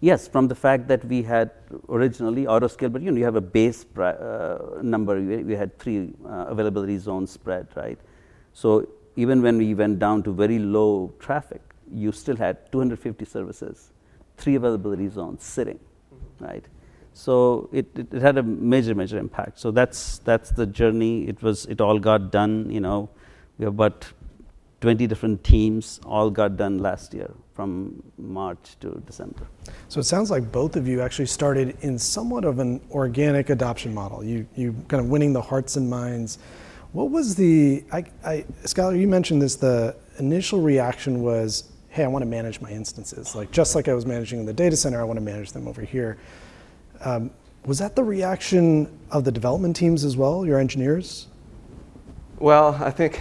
Yes, 0.00 0.26
from 0.26 0.48
the 0.48 0.54
fact 0.54 0.88
that 0.88 1.04
we 1.04 1.22
had 1.22 1.50
originally 1.90 2.46
auto 2.46 2.68
scale, 2.68 2.88
but 2.88 3.02
you 3.02 3.10
know, 3.10 3.18
you 3.18 3.24
have 3.24 3.36
a 3.36 3.40
base 3.40 3.84
uh, 3.98 4.78
number. 4.82 5.20
We 5.20 5.54
had 5.54 5.78
three 5.78 6.14
uh, 6.24 6.46
availability 6.48 6.96
zones 6.96 7.30
spread, 7.30 7.68
right? 7.76 7.98
So 8.54 8.88
even 9.16 9.42
when 9.42 9.58
we 9.58 9.74
went 9.74 9.98
down 9.98 10.22
to 10.22 10.32
very 10.32 10.58
low 10.58 11.12
traffic, 11.18 11.60
you 11.92 12.12
still 12.12 12.36
had 12.36 12.72
250 12.72 13.24
services, 13.26 13.92
three 14.38 14.54
availability 14.54 15.08
zones 15.08 15.44
sitting, 15.44 15.78
mm-hmm. 15.78 16.44
right? 16.44 16.64
So 17.12 17.68
it, 17.70 17.86
it, 17.94 18.14
it, 18.14 18.22
had 18.22 18.38
a 18.38 18.42
major, 18.42 18.94
major 18.94 19.18
impact. 19.18 19.58
So 19.58 19.70
that's, 19.70 20.18
that's 20.18 20.50
the 20.52 20.64
journey. 20.66 21.28
It, 21.28 21.42
was, 21.42 21.66
it 21.66 21.80
all 21.80 21.98
got 21.98 22.30
done, 22.30 22.70
you 22.70 22.80
know, 22.80 23.10
we 23.58 23.64
have 23.64 23.74
about 23.74 24.06
20 24.80 25.06
different 25.06 25.44
teams, 25.44 26.00
all 26.06 26.30
got 26.30 26.56
done 26.56 26.78
last 26.78 27.12
year 27.12 27.30
from 27.54 28.02
March 28.16 28.76
to 28.80 29.02
December. 29.06 29.46
So 29.88 30.00
it 30.00 30.04
sounds 30.04 30.30
like 30.30 30.50
both 30.50 30.76
of 30.76 30.88
you 30.88 31.02
actually 31.02 31.26
started 31.26 31.76
in 31.82 31.98
somewhat 31.98 32.44
of 32.44 32.58
an 32.58 32.80
organic 32.90 33.50
adoption 33.50 33.92
model. 33.92 34.24
You, 34.24 34.46
you 34.56 34.74
kind 34.88 35.02
of 35.02 35.10
winning 35.10 35.34
the 35.34 35.42
hearts 35.42 35.76
and 35.76 35.88
minds. 35.88 36.38
What 36.92 37.10
was 37.10 37.34
the, 37.34 37.84
I, 37.92 38.04
I, 38.24 38.44
Skylar, 38.62 38.98
you 38.98 39.06
mentioned 39.06 39.42
this, 39.42 39.56
the 39.56 39.94
initial 40.18 40.60
reaction 40.60 41.22
was, 41.22 41.70
hey, 41.90 42.04
I 42.04 42.08
want 42.08 42.22
to 42.22 42.26
manage 42.26 42.60
my 42.60 42.70
instances. 42.70 43.34
Like 43.34 43.50
just 43.50 43.74
like 43.74 43.86
I 43.88 43.94
was 43.94 44.06
managing 44.06 44.40
in 44.40 44.46
the 44.46 44.52
data 44.52 44.76
center, 44.76 45.00
I 45.00 45.04
want 45.04 45.18
to 45.18 45.24
manage 45.24 45.52
them 45.52 45.68
over 45.68 45.82
here. 45.82 46.16
Um, 47.04 47.30
was 47.66 47.78
that 47.80 47.94
the 47.94 48.04
reaction 48.04 48.98
of 49.10 49.24
the 49.24 49.32
development 49.32 49.76
teams 49.76 50.04
as 50.04 50.16
well, 50.16 50.46
your 50.46 50.58
engineers? 50.58 51.26
Well, 52.38 52.74
I 52.80 52.90
think 52.90 53.20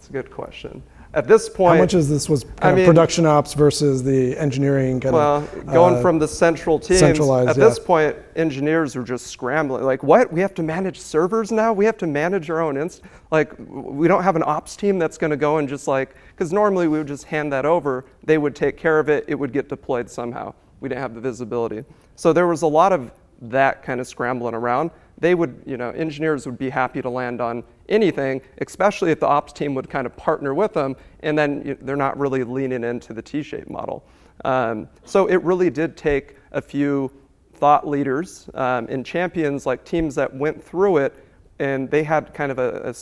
that's 0.00 0.08
a 0.08 0.12
good 0.12 0.30
question. 0.30 0.82
At 1.12 1.28
this 1.28 1.46
point, 1.50 1.76
how 1.76 1.82
much 1.82 1.92
is 1.92 2.08
this 2.08 2.26
was 2.26 2.46
I 2.62 2.72
mean, 2.72 2.86
production 2.86 3.26
ops 3.26 3.52
versus 3.52 4.02
the 4.02 4.34
engineering? 4.38 4.98
Kind 4.98 5.14
well, 5.14 5.38
of, 5.38 5.66
going 5.66 5.96
uh, 5.96 6.00
from 6.00 6.18
the 6.18 6.26
central 6.26 6.78
teams. 6.78 7.02
At 7.02 7.18
yeah. 7.18 7.52
this 7.52 7.78
point, 7.78 8.16
engineers 8.34 8.96
are 8.96 9.02
just 9.02 9.26
scrambling. 9.26 9.84
Like, 9.84 10.02
what? 10.02 10.32
We 10.32 10.40
have 10.40 10.54
to 10.54 10.62
manage 10.62 10.98
servers 10.98 11.52
now. 11.52 11.74
We 11.74 11.84
have 11.84 11.98
to 11.98 12.06
manage 12.06 12.48
our 12.48 12.60
own 12.60 12.78
inst. 12.78 13.02
Like, 13.30 13.52
we 13.58 14.08
don't 14.08 14.22
have 14.22 14.36
an 14.36 14.44
ops 14.46 14.74
team 14.74 14.98
that's 14.98 15.18
going 15.18 15.32
to 15.32 15.36
go 15.36 15.58
and 15.58 15.68
just 15.68 15.86
like, 15.86 16.14
because 16.30 16.50
normally 16.50 16.88
we 16.88 16.96
would 16.96 17.08
just 17.08 17.24
hand 17.24 17.52
that 17.52 17.66
over. 17.66 18.06
They 18.24 18.38
would 18.38 18.56
take 18.56 18.78
care 18.78 18.98
of 18.98 19.10
it. 19.10 19.26
It 19.28 19.34
would 19.34 19.52
get 19.52 19.68
deployed 19.68 20.08
somehow. 20.08 20.54
We 20.80 20.88
didn't 20.88 21.02
have 21.02 21.14
the 21.14 21.20
visibility. 21.20 21.84
So 22.14 22.32
there 22.32 22.46
was 22.46 22.62
a 22.62 22.68
lot 22.68 22.92
of 22.92 23.12
that 23.42 23.82
kind 23.82 24.00
of 24.00 24.06
scrambling 24.06 24.54
around. 24.54 24.92
They 25.20 25.34
would, 25.34 25.62
you 25.66 25.76
know, 25.76 25.90
engineers 25.90 26.46
would 26.46 26.58
be 26.58 26.70
happy 26.70 27.02
to 27.02 27.10
land 27.10 27.40
on 27.40 27.62
anything, 27.88 28.40
especially 28.58 29.10
if 29.10 29.20
the 29.20 29.26
ops 29.26 29.52
team 29.52 29.74
would 29.74 29.88
kind 29.88 30.06
of 30.06 30.16
partner 30.16 30.54
with 30.54 30.72
them, 30.72 30.96
and 31.20 31.38
then 31.38 31.78
they're 31.82 31.96
not 31.96 32.18
really 32.18 32.42
leaning 32.42 32.84
into 32.84 33.12
the 33.12 33.22
T-shaped 33.22 33.70
model. 33.70 34.04
Um, 34.44 34.88
so 35.04 35.26
it 35.26 35.42
really 35.42 35.68
did 35.70 35.96
take 35.96 36.36
a 36.52 36.62
few 36.62 37.12
thought 37.54 37.86
leaders 37.86 38.48
um, 38.54 38.86
and 38.88 39.04
champions, 39.04 39.66
like 39.66 39.84
teams 39.84 40.14
that 40.14 40.34
went 40.34 40.62
through 40.62 40.96
it, 40.96 41.24
and 41.58 41.90
they 41.90 42.02
had 42.02 42.32
kind 42.32 42.50
of 42.50 42.58
a, 42.58 42.88
a 42.88 42.94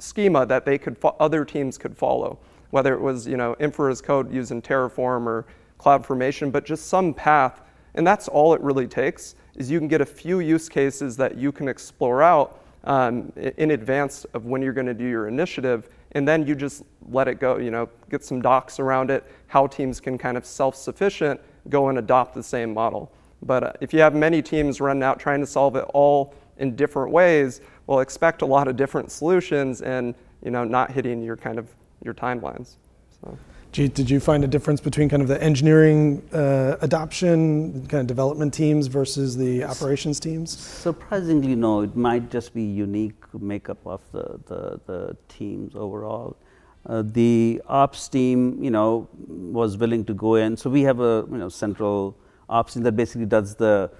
schema 0.00 0.44
that 0.46 0.64
they 0.64 0.76
could 0.76 0.98
fo- 0.98 1.16
other 1.20 1.44
teams 1.44 1.78
could 1.78 1.96
follow, 1.96 2.38
whether 2.70 2.92
it 2.92 3.00
was 3.00 3.26
you 3.26 3.36
know 3.36 3.54
infra 3.60 3.90
as 3.90 4.00
code 4.00 4.32
using 4.32 4.60
Terraform 4.60 5.26
or 5.26 5.46
CloudFormation, 5.78 6.50
but 6.50 6.64
just 6.64 6.88
some 6.88 7.14
path. 7.14 7.62
And 7.94 8.06
that's 8.06 8.28
all 8.28 8.54
it 8.54 8.60
really 8.60 8.86
takes 8.86 9.34
is 9.56 9.70
you 9.70 9.78
can 9.78 9.88
get 9.88 10.00
a 10.00 10.06
few 10.06 10.40
use 10.40 10.68
cases 10.68 11.16
that 11.16 11.36
you 11.36 11.52
can 11.52 11.68
explore 11.68 12.22
out 12.22 12.60
um, 12.84 13.32
in 13.36 13.72
advance 13.72 14.24
of 14.32 14.46
when 14.46 14.62
you're 14.62 14.72
going 14.72 14.86
to 14.86 14.94
do 14.94 15.06
your 15.06 15.28
initiative, 15.28 15.90
and 16.12 16.26
then 16.26 16.46
you 16.46 16.54
just 16.54 16.82
let 17.10 17.28
it 17.28 17.38
go. 17.38 17.58
You 17.58 17.70
know, 17.70 17.88
get 18.08 18.24
some 18.24 18.40
docs 18.40 18.80
around 18.80 19.10
it, 19.10 19.24
how 19.48 19.66
teams 19.66 20.00
can 20.00 20.16
kind 20.16 20.36
of 20.36 20.46
self-sufficient 20.46 21.40
go 21.68 21.88
and 21.88 21.98
adopt 21.98 22.34
the 22.34 22.42
same 22.42 22.72
model. 22.72 23.12
But 23.42 23.62
uh, 23.62 23.72
if 23.80 23.92
you 23.92 24.00
have 24.00 24.14
many 24.14 24.40
teams 24.42 24.80
running 24.80 25.02
out 25.02 25.18
trying 25.18 25.40
to 25.40 25.46
solve 25.46 25.76
it 25.76 25.84
all 25.92 26.34
in 26.56 26.76
different 26.76 27.12
ways, 27.12 27.60
well, 27.86 28.00
expect 28.00 28.42
a 28.42 28.46
lot 28.46 28.68
of 28.68 28.76
different 28.76 29.10
solutions, 29.10 29.82
and 29.82 30.14
you 30.42 30.50
know, 30.50 30.64
not 30.64 30.90
hitting 30.90 31.22
your 31.22 31.36
kind 31.36 31.58
of 31.58 31.68
your 32.02 32.14
timelines. 32.14 32.76
So. 33.20 33.36
Did 33.72 34.10
you 34.10 34.18
find 34.18 34.42
a 34.42 34.48
difference 34.48 34.80
between 34.80 35.08
kind 35.08 35.22
of 35.22 35.28
the 35.28 35.40
engineering 35.40 36.28
uh, 36.32 36.76
adoption, 36.80 37.86
kind 37.86 38.00
of 38.00 38.08
development 38.08 38.52
teams 38.52 38.88
versus 38.88 39.36
the 39.36 39.62
operations 39.62 40.18
teams? 40.18 40.58
Surprisingly, 40.58 41.54
no. 41.54 41.82
It 41.82 41.94
might 41.94 42.30
just 42.30 42.52
be 42.52 42.64
unique 42.64 43.14
makeup 43.32 43.78
of 43.86 44.00
the, 44.10 44.40
the, 44.46 44.80
the 44.86 45.16
teams 45.28 45.76
overall. 45.76 46.36
Uh, 46.84 47.02
the 47.06 47.62
ops 47.68 48.08
team, 48.08 48.60
you 48.62 48.72
know, 48.72 49.08
was 49.28 49.76
willing 49.76 50.04
to 50.06 50.14
go 50.14 50.34
in. 50.34 50.56
So 50.56 50.68
we 50.68 50.82
have 50.82 50.98
a 50.98 51.24
you 51.30 51.36
know 51.36 51.48
central 51.48 52.16
ops 52.48 52.74
team 52.74 52.82
that 52.82 52.96
basically 52.96 53.26
does 53.26 53.54
the 53.54 53.90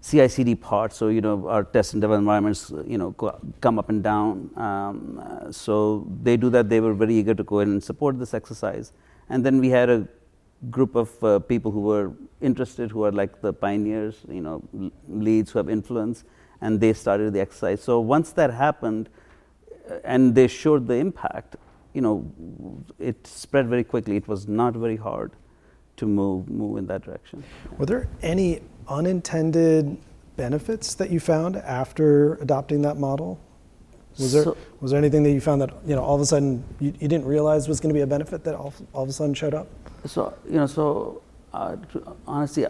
CI/CD 0.00 0.54
part. 0.54 0.94
So 0.94 1.08
you 1.08 1.20
know 1.20 1.48
our 1.48 1.64
test 1.64 1.92
and 1.92 2.00
dev 2.00 2.12
environments, 2.12 2.72
you 2.86 2.96
know, 2.96 3.12
come 3.60 3.78
up 3.78 3.90
and 3.90 4.02
down. 4.02 4.50
Um, 4.56 5.20
uh, 5.22 5.52
so 5.52 6.06
they 6.22 6.38
do 6.38 6.48
that. 6.50 6.70
They 6.70 6.80
were 6.80 6.94
very 6.94 7.16
eager 7.16 7.34
to 7.34 7.42
go 7.42 7.58
in 7.58 7.70
and 7.70 7.84
support 7.84 8.18
this 8.18 8.32
exercise. 8.32 8.92
And 9.28 9.44
then 9.44 9.58
we 9.58 9.68
had 9.68 9.90
a 9.90 10.08
group 10.70 10.96
of 10.96 11.22
uh, 11.22 11.38
people 11.38 11.70
who 11.70 11.80
were 11.80 12.12
interested, 12.40 12.90
who 12.90 13.04
are 13.04 13.12
like 13.12 13.40
the 13.40 13.52
pioneers, 13.52 14.16
you 14.28 14.40
know, 14.40 14.62
leads 15.08 15.50
who 15.50 15.58
have 15.58 15.68
influence, 15.68 16.24
and 16.60 16.80
they 16.80 16.92
started 16.92 17.32
the 17.32 17.40
exercise. 17.40 17.82
So 17.82 18.00
once 18.00 18.32
that 18.32 18.52
happened, 18.52 19.08
uh, 19.90 19.98
and 20.04 20.34
they 20.34 20.48
showed 20.48 20.88
the 20.88 20.94
impact, 20.94 21.56
you 21.94 22.00
know, 22.00 22.30
it 22.98 23.26
spread 23.26 23.68
very 23.68 23.84
quickly. 23.84 24.16
It 24.16 24.28
was 24.28 24.48
not 24.48 24.74
very 24.74 24.96
hard 24.96 25.32
to 25.96 26.06
move 26.06 26.48
move 26.48 26.78
in 26.78 26.86
that 26.86 27.02
direction. 27.02 27.42
Were 27.76 27.86
there 27.86 28.08
any 28.22 28.60
unintended 28.88 29.96
benefits 30.36 30.94
that 30.94 31.10
you 31.10 31.20
found 31.20 31.56
after 31.56 32.34
adopting 32.34 32.82
that 32.82 32.96
model? 32.96 33.40
Was 34.18 34.32
there, 34.32 34.44
so, 34.44 34.56
was 34.80 34.90
there 34.90 34.98
anything 34.98 35.22
that 35.22 35.30
you 35.30 35.40
found 35.40 35.60
that 35.62 35.74
you 35.86 35.94
know 35.94 36.02
all 36.02 36.14
of 36.14 36.20
a 36.20 36.26
sudden 36.26 36.64
you, 36.80 36.92
you 36.98 37.08
didn't 37.08 37.26
realize 37.26 37.68
was 37.68 37.80
going 37.80 37.94
to 37.94 37.94
be 37.94 38.02
a 38.02 38.06
benefit 38.06 38.44
that 38.44 38.54
all, 38.54 38.74
all 38.92 39.02
of 39.04 39.08
a 39.08 39.12
sudden 39.12 39.34
showed 39.34 39.54
up? 39.54 39.68
So 40.06 40.34
you 40.46 40.56
know, 40.56 40.66
so 40.66 41.22
uh, 41.52 41.76
honestly, 42.26 42.66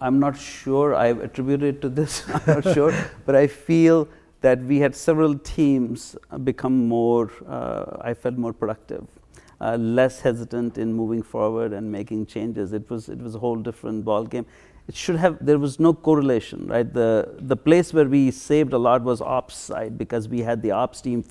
I'm 0.00 0.18
not 0.18 0.38
sure. 0.38 0.94
I 0.94 1.08
attribute 1.08 1.62
it 1.62 1.80
to 1.82 1.88
this. 1.88 2.24
I'm 2.34 2.62
not 2.62 2.74
sure, 2.74 2.94
but 3.24 3.34
I 3.34 3.46
feel 3.46 4.08
that 4.40 4.62
we 4.62 4.78
had 4.78 4.94
several 4.94 5.38
teams 5.38 6.16
become 6.44 6.88
more. 6.88 7.30
Uh, 7.46 7.98
I 8.00 8.14
felt 8.14 8.36
more 8.36 8.52
productive, 8.52 9.06
uh, 9.60 9.76
less 9.76 10.20
hesitant 10.20 10.78
in 10.78 10.92
moving 10.92 11.22
forward 11.22 11.72
and 11.72 11.90
making 11.90 12.26
changes. 12.26 12.72
It 12.72 12.88
was 12.88 13.08
it 13.08 13.18
was 13.18 13.34
a 13.34 13.38
whole 13.38 13.56
different 13.56 14.04
ball 14.04 14.24
game 14.24 14.46
it 14.88 14.94
should 14.94 15.16
have 15.16 15.44
there 15.44 15.58
was 15.58 15.78
no 15.80 15.92
correlation 15.92 16.66
right? 16.66 16.92
The 16.92 17.34
the 17.38 17.56
place 17.56 17.92
where 17.92 18.06
we 18.06 18.30
saved 18.30 18.72
a 18.72 18.78
lot 18.78 19.02
was 19.02 19.20
ops 19.20 19.56
side 19.56 19.98
because 19.98 20.28
we 20.28 20.40
had 20.40 20.62
the 20.62 20.70
ops 20.70 21.00
team 21.00 21.24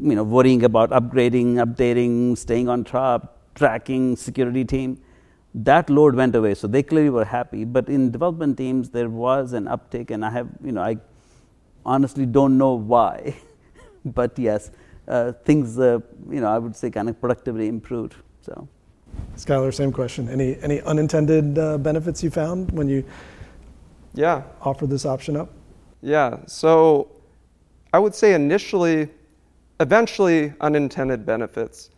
you 0.00 0.14
know 0.14 0.24
worrying 0.24 0.64
about 0.64 0.90
upgrading 0.90 1.54
updating 1.64 2.36
staying 2.36 2.68
on 2.68 2.84
top 2.84 3.38
tracking 3.54 4.16
security 4.16 4.64
team. 4.64 5.00
That 5.54 5.88
load 5.88 6.14
went 6.14 6.34
away 6.34 6.54
so 6.54 6.66
they 6.66 6.82
clearly 6.82 7.10
were 7.10 7.24
happy. 7.24 7.64
But 7.64 7.88
in 7.88 8.10
development 8.10 8.58
teams 8.58 8.90
there 8.90 9.08
was 9.08 9.52
an 9.52 9.66
uptick 9.66 10.10
and 10.10 10.24
i 10.24 10.30
have 10.30 10.48
you 10.62 10.72
know 10.72 10.82
i 10.82 10.96
honestly 11.84 12.26
don't 12.26 12.58
know 12.58 12.74
why. 12.74 13.36
But 14.04 14.38
yes 14.38 14.70
uh, 15.08 15.32
things 15.44 15.78
uh, 15.78 15.98
you 16.30 16.40
know 16.40 16.48
i 16.48 16.58
would 16.58 16.76
say 16.76 16.90
kind 16.90 17.08
of 17.08 17.20
productivity 17.20 17.68
improved 17.68 18.14
so 18.40 18.68
Skylar, 19.36 19.72
same 19.72 19.92
question. 19.92 20.28
Any 20.28 20.56
any 20.62 20.80
unintended 20.82 21.58
uh, 21.58 21.78
benefits 21.78 22.22
you 22.22 22.30
found 22.30 22.70
when 22.70 22.88
you 22.88 23.04
yeah 24.14 24.42
offered 24.62 24.90
this 24.90 25.04
option 25.04 25.36
up? 25.36 25.52
Yeah. 26.02 26.38
So 26.46 27.10
I 27.92 27.98
would 27.98 28.14
say 28.14 28.34
initially, 28.34 29.08
eventually 29.80 30.52
unintended 30.60 31.26
benefits. 31.26 31.90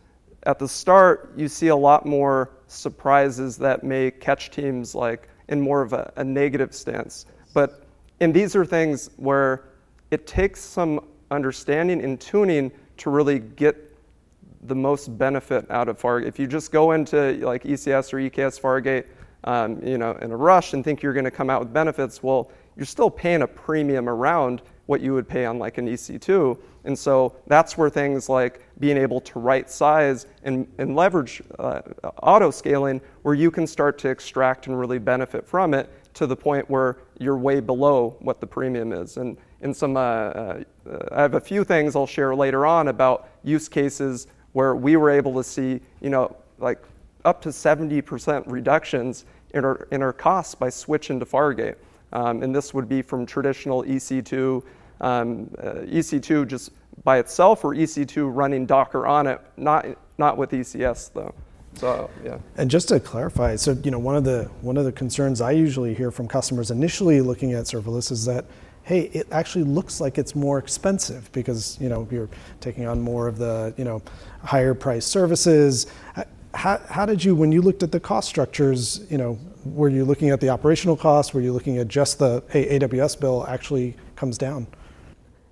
At 0.43 0.59
the 0.59 0.67
start, 0.67 1.33
you 1.35 1.47
see 1.47 1.67
a 1.67 1.75
lot 1.75 2.05
more 2.05 2.51
surprises 2.67 3.57
that 3.57 3.83
may 3.83 4.11
catch 4.11 4.51
teams 4.51 4.95
like 4.95 5.29
in 5.49 5.59
more 5.59 5.81
of 5.81 5.93
a, 5.93 6.11
a 6.17 6.23
negative 6.23 6.73
stance. 6.73 7.25
But 7.53 7.83
and 8.19 8.33
these 8.33 8.55
are 8.55 8.65
things 8.65 9.09
where 9.17 9.69
it 10.11 10.27
takes 10.27 10.61
some 10.61 11.05
understanding 11.31 12.03
and 12.03 12.19
tuning 12.19 12.71
to 12.97 13.09
really 13.09 13.39
get 13.39 13.88
the 14.63 14.75
most 14.75 15.17
benefit 15.17 15.69
out 15.71 15.87
of 15.87 15.99
Fargate. 15.99 16.27
If 16.27 16.39
you 16.39 16.47
just 16.47 16.71
go 16.71 16.91
into 16.91 17.33
like 17.45 17.63
ECS 17.63 18.13
or 18.13 18.17
EKS 18.17 18.59
Fargate, 18.59 19.05
um, 19.45 19.81
you 19.85 19.97
know, 19.97 20.11
in 20.21 20.31
a 20.31 20.37
rush 20.37 20.73
and 20.73 20.83
think 20.83 21.01
you're 21.01 21.13
going 21.13 21.25
to 21.25 21.31
come 21.31 21.49
out 21.49 21.61
with 21.61 21.73
benefits, 21.73 22.21
well, 22.21 22.51
you're 22.75 22.85
still 22.85 23.09
paying 23.09 23.41
a 23.41 23.47
premium 23.47 24.09
around 24.09 24.61
what 24.85 25.01
you 25.01 25.13
would 25.13 25.27
pay 25.27 25.45
on 25.45 25.59
like 25.59 25.77
an 25.77 25.87
EC2. 25.87 26.57
And 26.85 26.97
so 26.97 27.35
that's 27.47 27.77
where 27.77 27.89
things 27.89 28.27
like 28.27 28.65
being 28.79 28.97
able 28.97 29.21
to 29.21 29.39
right 29.39 29.69
size 29.69 30.25
and, 30.43 30.67
and 30.77 30.95
leverage 30.95 31.43
uh, 31.59 31.81
auto 32.23 32.51
scaling, 32.51 33.01
where 33.21 33.35
you 33.35 33.51
can 33.51 33.67
start 33.67 33.97
to 33.99 34.09
extract 34.09 34.67
and 34.67 34.79
really 34.79 34.97
benefit 34.97 35.47
from 35.47 35.73
it 35.73 35.89
to 36.15 36.25
the 36.25 36.35
point 36.35 36.69
where 36.69 36.97
you're 37.19 37.37
way 37.37 37.59
below 37.59 38.17
what 38.21 38.41
the 38.41 38.47
premium 38.47 38.91
is. 38.91 39.17
And 39.17 39.37
in 39.61 39.73
some, 39.73 39.95
uh, 39.95 39.99
uh, 39.99 40.63
I 41.11 41.21
have 41.21 41.35
a 41.35 41.41
few 41.41 41.63
things 41.63 41.95
I'll 41.95 42.07
share 42.07 42.33
later 42.35 42.65
on 42.65 42.87
about 42.87 43.29
use 43.43 43.69
cases 43.69 44.27
where 44.53 44.75
we 44.75 44.95
were 44.97 45.09
able 45.09 45.33
to 45.35 45.43
see, 45.43 45.79
you 46.01 46.09
know, 46.09 46.35
like 46.57 46.79
up 47.25 47.41
to 47.41 47.49
70% 47.49 48.43
reductions 48.47 49.25
in 49.53 49.65
our, 49.65 49.87
in 49.91 50.01
our 50.01 50.13
costs 50.13 50.55
by 50.55 50.69
switching 50.69 51.19
to 51.19 51.25
Fargate. 51.25 51.75
Um, 52.11 52.41
and 52.41 52.55
this 52.55 52.73
would 52.73 52.89
be 52.89 53.01
from 53.01 53.25
traditional 53.25 53.83
EC2, 53.83 54.63
um, 55.01 55.49
uh, 55.59 55.73
EC2 55.85 56.47
just 56.47 56.71
by 57.03 57.19
itself 57.19 57.63
or 57.63 57.75
EC2 57.75 58.33
running 58.33 58.65
Docker 58.65 59.05
on 59.05 59.27
it, 59.27 59.41
not, 59.57 59.85
not 60.17 60.37
with 60.37 60.51
ECS 60.51 61.13
though. 61.13 61.33
So 61.75 62.09
yeah. 62.25 62.39
And 62.57 62.69
just 62.69 62.89
to 62.89 62.99
clarify, 62.99 63.55
so 63.55 63.71
you 63.83 63.91
know 63.91 63.99
one 63.99 64.15
of 64.15 64.23
the 64.23 64.49
one 64.61 64.75
of 64.75 64.85
the 64.85 64.91
concerns 64.91 65.39
I 65.39 65.51
usually 65.51 65.93
hear 65.93 66.11
from 66.11 66.27
customers 66.27 66.71
initially 66.71 67.21
looking 67.21 67.53
at 67.53 67.65
serverless 67.65 68.11
is 68.11 68.25
that 68.25 68.45
hey, 68.83 69.01
it 69.13 69.27
actually 69.31 69.65
looks 69.65 70.01
like 70.01 70.17
it's 70.17 70.35
more 70.35 70.57
expensive 70.57 71.31
because 71.31 71.77
you 71.79 71.89
know 71.89 72.07
you're 72.11 72.29
taking 72.59 72.85
on 72.87 73.01
more 73.01 73.27
of 73.27 73.37
the 73.37 73.73
you 73.77 73.83
know 73.83 74.01
higher 74.43 74.73
price 74.73 75.05
services. 75.05 75.87
How, 76.53 76.81
how 76.89 77.05
did 77.05 77.23
you, 77.23 77.35
when 77.35 77.51
you 77.51 77.61
looked 77.61 77.83
at 77.83 77.91
the 77.91 77.99
cost 77.99 78.27
structures, 78.27 79.05
you 79.11 79.19
know, 79.19 79.37
were 79.65 79.89
you 79.89 80.03
looking 80.03 80.31
at 80.31 80.41
the 80.41 80.49
operational 80.49 80.97
costs? 80.97 81.31
Were 81.31 81.41
you 81.41 81.53
looking 81.53 81.77
at 81.77 81.87
just 81.87 82.17
the 82.17 82.43
hey, 82.49 82.79
AWS 82.79 83.19
bill 83.19 83.45
actually 83.47 83.95
comes 84.15 84.37
down? 84.37 84.65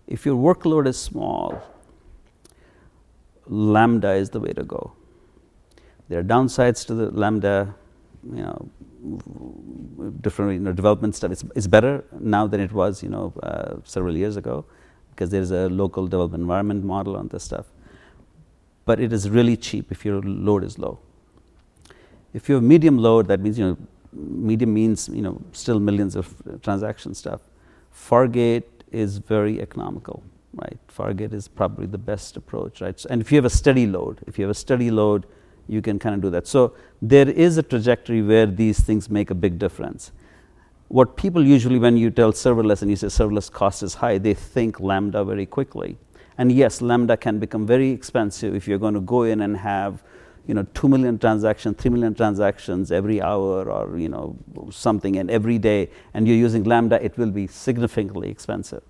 If 0.08 0.26
your 0.26 0.36
workload 0.36 0.88
is 0.88 0.98
small, 0.98 1.62
Lambda 3.46 4.14
is 4.14 4.32
the 4.32 4.40
way 4.40 4.54
to 4.54 4.64
go. 4.64 4.94
There 6.10 6.20
are 6.20 6.24
downsides 6.24 6.86
to 6.88 6.96
the 6.96 7.12
Lambda, 7.12 7.76
you 8.24 8.42
know, 8.42 8.70
different 10.22 10.54
you 10.54 10.60
know, 10.60 10.74
development 10.74 11.16
stuff. 11.16 11.32
It's, 11.32 11.44
it's 11.56 11.68
better 11.68 12.04
now 12.20 12.48
than 12.48 12.60
it 12.60 12.72
was, 12.72 13.04
you 13.04 13.10
know, 13.10 13.34
uh, 13.44 13.76
several 13.84 14.16
years 14.16 14.38
ago, 14.38 14.66
because 15.12 15.30
there's 15.30 15.52
a 15.52 15.70
local 15.70 16.08
development 16.08 16.42
environment 16.42 16.84
model 16.84 17.16
on 17.16 17.28
this 17.30 17.44
stuff. 17.44 17.66
But 18.86 19.00
it 19.00 19.12
is 19.12 19.30
really 19.30 19.58
cheap 19.58 19.92
if 19.92 20.06
your 20.06 20.22
load 20.22 20.64
is 20.64 20.80
low. 20.80 21.00
If 22.34 22.50
you 22.50 22.56
have 22.56 22.64
medium 22.64 22.98
load, 22.98 23.28
that 23.28 23.40
means 23.40 23.58
you 23.60 23.66
know, 23.66 23.78
medium 24.14 24.74
means 24.74 25.10
you 25.10 25.22
know 25.22 25.42
still 25.52 25.80
millions 25.80 26.16
of 26.16 26.34
transaction 26.62 27.14
stuff. 27.14 27.42
Fargate 27.94 28.64
is 28.92 29.18
very 29.18 29.62
economical, 29.62 30.24
right? 30.54 30.78
Fargate 30.88 31.34
is 31.34 31.48
probably 31.48 31.88
the 31.88 31.98
best 31.98 32.38
approach, 32.38 32.80
right? 32.82 33.04
And 33.10 33.22
if 33.22 33.32
you 33.32 33.38
have 33.38 33.46
a 33.46 33.50
steady 33.50 33.88
load, 33.88 34.20
if 34.28 34.38
you 34.38 34.44
have 34.46 34.52
a 34.52 34.60
steady 34.60 34.92
load, 34.92 35.26
you 35.68 35.82
can 35.82 36.00
kind 36.00 36.16
of 36.16 36.22
do 36.22 36.30
that. 36.32 36.48
So 36.48 36.74
there 37.02 37.30
is 37.30 37.58
a 37.58 37.64
trajectory 37.64 38.22
where 38.22 38.46
these 38.46 38.80
things 38.80 39.10
make 39.10 39.30
a 39.30 39.36
big 39.36 39.60
difference. 39.60 40.12
What 40.88 41.18
people 41.18 41.46
usually, 41.46 41.80
when 41.80 41.98
you 41.98 42.10
tell 42.10 42.32
serverless 42.32 42.82
and 42.82 42.90
you 42.90 42.96
say 42.96 43.08
serverless 43.08 43.52
cost 43.52 43.84
is 43.84 43.96
high, 43.96 44.18
they 44.18 44.34
think 44.34 44.80
Lambda 44.80 45.24
very 45.26 45.46
quickly. 45.46 45.98
And 46.38 46.52
yes, 46.52 46.82
Lambda 46.82 47.18
can 47.18 47.40
become 47.40 47.66
very 47.66 47.90
expensive 47.90 48.56
if 48.56 48.68
you're 48.68 48.78
going 48.78 48.94
to 48.94 49.02
go 49.02 49.24
in 49.24 49.42
and 49.42 49.58
have 49.58 50.04
you 50.48 50.54
know, 50.54 50.66
2 50.74 50.88
million 50.88 51.20
transactions, 51.20 51.76
3 51.78 51.92
million 51.92 52.16
transactions 52.16 52.92
every 52.92 53.22
hour 53.22 53.70
or, 53.70 53.98
you 53.98 54.08
know, 54.08 54.36
something 54.72 55.18
and 55.18 55.30
every 55.30 55.58
day, 55.58 55.90
and 56.14 56.26
you're 56.26 56.38
using 56.38 56.64
Lambda, 56.64 57.04
it 57.04 57.18
will 57.18 57.32
be 57.32 57.48
significantly 57.48 58.30
expensive. 58.30 58.82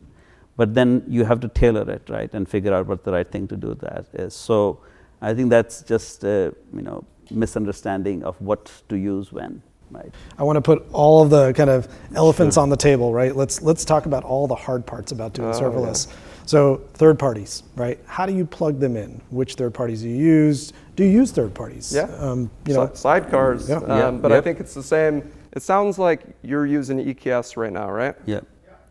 But 0.56 0.76
then 0.76 1.04
you 1.08 1.26
have 1.26 1.40
to 1.42 1.48
tailor 1.48 1.90
it, 1.90 2.10
right, 2.10 2.32
and 2.34 2.48
figure 2.48 2.74
out 2.74 2.86
what 2.86 3.04
the 3.04 3.12
right 3.12 3.30
thing 3.30 3.48
to 3.48 3.58
do 3.58 3.74
that 3.82 4.06
is. 4.14 4.36
So 4.36 4.80
I 5.22 5.34
think 5.34 5.50
that's 5.50 5.82
just 5.82 6.24
a, 6.24 6.54
you 6.74 6.82
know, 6.82 7.04
misunderstanding 7.32 8.24
of 8.24 8.40
what 8.42 8.72
to 8.90 8.98
use 8.98 9.32
when. 9.32 9.62
Right. 9.90 10.14
I 10.38 10.44
want 10.44 10.58
to 10.58 10.62
put 10.62 10.86
all 10.92 11.24
of 11.24 11.30
the 11.30 11.54
kind 11.54 11.70
of 11.70 11.88
elephants 12.14 12.56
sure. 12.56 12.64
on 12.64 12.70
the 12.70 12.76
table, 12.76 13.14
right? 13.14 13.34
Let's 13.34 13.62
let's 13.62 13.86
talk 13.86 14.06
about 14.06 14.26
all 14.26 14.46
the 14.46 14.56
hard 14.56 14.86
parts 14.86 15.14
about 15.14 15.32
doing 15.32 15.50
oh, 15.50 15.60
serverless. 15.60 16.08
Yeah. 16.08 16.14
So 16.46 16.82
third 16.94 17.18
parties, 17.18 17.64
right? 17.76 17.98
How 18.06 18.26
do 18.26 18.34
you 18.34 18.46
plug 18.46 18.80
them 18.80 18.98
in? 18.98 19.22
Which 19.30 19.56
third 19.56 19.74
parties 19.74 20.02
do 20.02 20.10
you 20.10 20.16
use? 20.16 20.74
Do 20.98 21.06
you 21.06 21.10
use 21.10 21.32
third 21.32 21.54
parties? 21.54 21.94
Yeah. 21.94 22.04
Um, 22.20 22.50
you 22.66 22.74
know, 22.74 22.88
sidecars. 22.88 23.70
Yeah. 23.70 23.78
Um, 23.78 23.88
yeah. 23.88 24.12
But 24.12 24.32
yep. 24.32 24.38
I 24.40 24.42
think 24.42 24.60
it's 24.60 24.74
the 24.74 24.84
same. 24.84 25.30
It 25.54 25.62
sounds 25.62 25.98
like 25.98 26.26
you're 26.42 26.66
using 26.66 27.00
EKS 27.00 27.56
right 27.56 27.72
now, 27.72 27.90
right? 27.90 28.16
Yeah. 28.26 28.42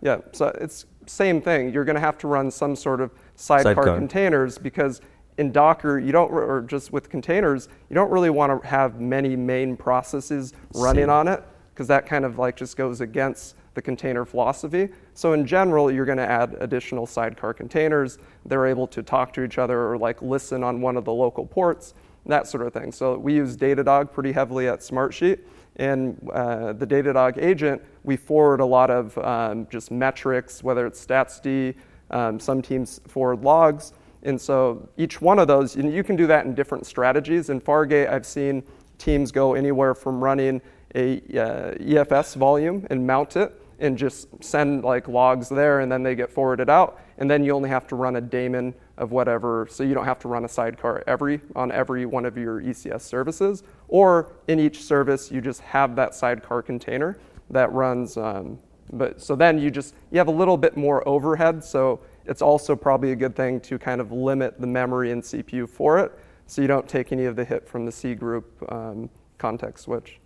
Yeah. 0.00 0.20
So 0.32 0.46
it's 0.60 0.86
same 1.06 1.40
thing. 1.40 1.72
You're 1.72 1.84
going 1.84 1.94
to 1.94 2.00
have 2.00 2.18
to 2.18 2.26
run 2.26 2.50
some 2.50 2.76
sort 2.76 3.00
of 3.00 3.10
sidecar, 3.36 3.74
sidecar. 3.74 3.96
containers 3.96 4.58
because 4.58 5.00
in 5.38 5.52
Docker, 5.52 5.98
you 5.98 6.12
don't, 6.12 6.30
or 6.32 6.62
just 6.62 6.92
with 6.92 7.10
containers, 7.10 7.68
you 7.90 7.94
don't 7.94 8.10
really 8.10 8.30
want 8.30 8.62
to 8.62 8.66
have 8.66 9.00
many 9.00 9.36
main 9.36 9.76
processes 9.76 10.52
running 10.74 11.04
Same. 11.04 11.10
on 11.10 11.28
it 11.28 11.42
because 11.74 11.88
that 11.88 12.06
kind 12.06 12.24
of 12.24 12.38
like 12.38 12.56
just 12.56 12.76
goes 12.76 13.02
against 13.02 13.56
the 13.74 13.82
container 13.82 14.24
philosophy. 14.24 14.88
So 15.12 15.34
in 15.34 15.46
general, 15.46 15.90
you're 15.90 16.06
going 16.06 16.16
to 16.18 16.28
add 16.28 16.56
additional 16.60 17.06
sidecar 17.06 17.52
containers. 17.52 18.18
They're 18.46 18.66
able 18.66 18.86
to 18.88 19.02
talk 19.02 19.34
to 19.34 19.44
each 19.44 19.58
other 19.58 19.86
or 19.90 19.98
like 19.98 20.22
listen 20.22 20.64
on 20.64 20.80
one 20.80 20.96
of 20.96 21.04
the 21.04 21.12
local 21.12 21.44
ports, 21.44 21.92
that 22.24 22.46
sort 22.46 22.66
of 22.66 22.72
thing. 22.72 22.90
So 22.90 23.18
we 23.18 23.34
use 23.34 23.56
Datadog 23.56 24.12
pretty 24.12 24.32
heavily 24.32 24.68
at 24.68 24.80
Smartsheet. 24.80 25.40
And 25.76 26.18
uh, 26.32 26.72
the 26.72 26.86
Datadog 26.86 27.36
agent, 27.36 27.82
we 28.02 28.16
forward 28.16 28.60
a 28.60 28.64
lot 28.64 28.90
of 28.90 29.16
um, 29.18 29.66
just 29.70 29.90
metrics, 29.90 30.62
whether 30.62 30.86
it's 30.86 31.04
StatsD, 31.04 31.76
um, 32.10 32.40
some 32.40 32.62
teams 32.62 33.02
forward 33.06 33.42
logs. 33.42 33.92
And 34.26 34.40
so 34.40 34.88
each 34.96 35.20
one 35.20 35.38
of 35.38 35.46
those, 35.46 35.76
you 35.76 36.02
can 36.02 36.16
do 36.16 36.26
that 36.26 36.44
in 36.46 36.54
different 36.54 36.84
strategies. 36.84 37.48
In 37.48 37.60
Fargate, 37.60 38.10
I've 38.10 38.26
seen 38.26 38.64
teams 38.98 39.30
go 39.30 39.54
anywhere 39.54 39.94
from 39.94 40.22
running 40.22 40.60
a 40.96 41.18
uh, 41.18 41.74
EFS 41.78 42.34
volume 42.34 42.84
and 42.90 43.06
mount 43.06 43.36
it 43.36 43.52
and 43.78 43.96
just 43.96 44.28
send 44.42 44.82
like 44.82 45.06
logs 45.06 45.48
there 45.48 45.80
and 45.80 45.92
then 45.92 46.02
they 46.02 46.16
get 46.16 46.28
forwarded 46.28 46.68
out. 46.68 47.00
And 47.18 47.30
then 47.30 47.44
you 47.44 47.52
only 47.52 47.68
have 47.68 47.86
to 47.88 47.96
run 47.96 48.16
a 48.16 48.20
daemon 48.20 48.74
of 48.98 49.12
whatever, 49.12 49.68
so 49.70 49.84
you 49.84 49.94
don't 49.94 50.06
have 50.06 50.18
to 50.20 50.28
run 50.28 50.44
a 50.44 50.48
sidecar 50.48 51.04
every 51.06 51.40
on 51.54 51.70
every 51.70 52.04
one 52.04 52.24
of 52.24 52.36
your 52.36 52.60
ECS 52.60 53.02
services. 53.02 53.62
Or 53.88 54.32
in 54.48 54.58
each 54.58 54.82
service, 54.82 55.30
you 55.30 55.40
just 55.40 55.60
have 55.60 55.94
that 55.96 56.14
sidecar 56.14 56.62
container 56.62 57.18
that 57.50 57.70
runs. 57.72 58.16
Um, 58.16 58.58
but 58.92 59.20
so 59.20 59.36
then 59.36 59.58
you 59.58 59.70
just 59.70 59.94
you 60.10 60.18
have 60.18 60.28
a 60.28 60.32
little 60.32 60.56
bit 60.56 60.76
more 60.76 61.06
overhead. 61.06 61.62
So 61.62 62.00
it's 62.26 62.42
also 62.42 62.76
probably 62.76 63.12
a 63.12 63.16
good 63.16 63.36
thing 63.36 63.60
to 63.60 63.78
kind 63.78 64.00
of 64.00 64.12
limit 64.12 64.60
the 64.60 64.66
memory 64.66 65.10
and 65.12 65.22
CPU 65.22 65.68
for 65.68 65.98
it 65.98 66.12
so 66.46 66.62
you 66.62 66.68
don't 66.68 66.88
take 66.88 67.12
any 67.12 67.24
of 67.24 67.36
the 67.36 67.44
hit 67.44 67.68
from 67.68 67.84
the 67.84 67.92
C 67.92 68.14
group 68.14 68.46
um, 68.72 69.10
context 69.38 69.84
switch. 69.84 70.20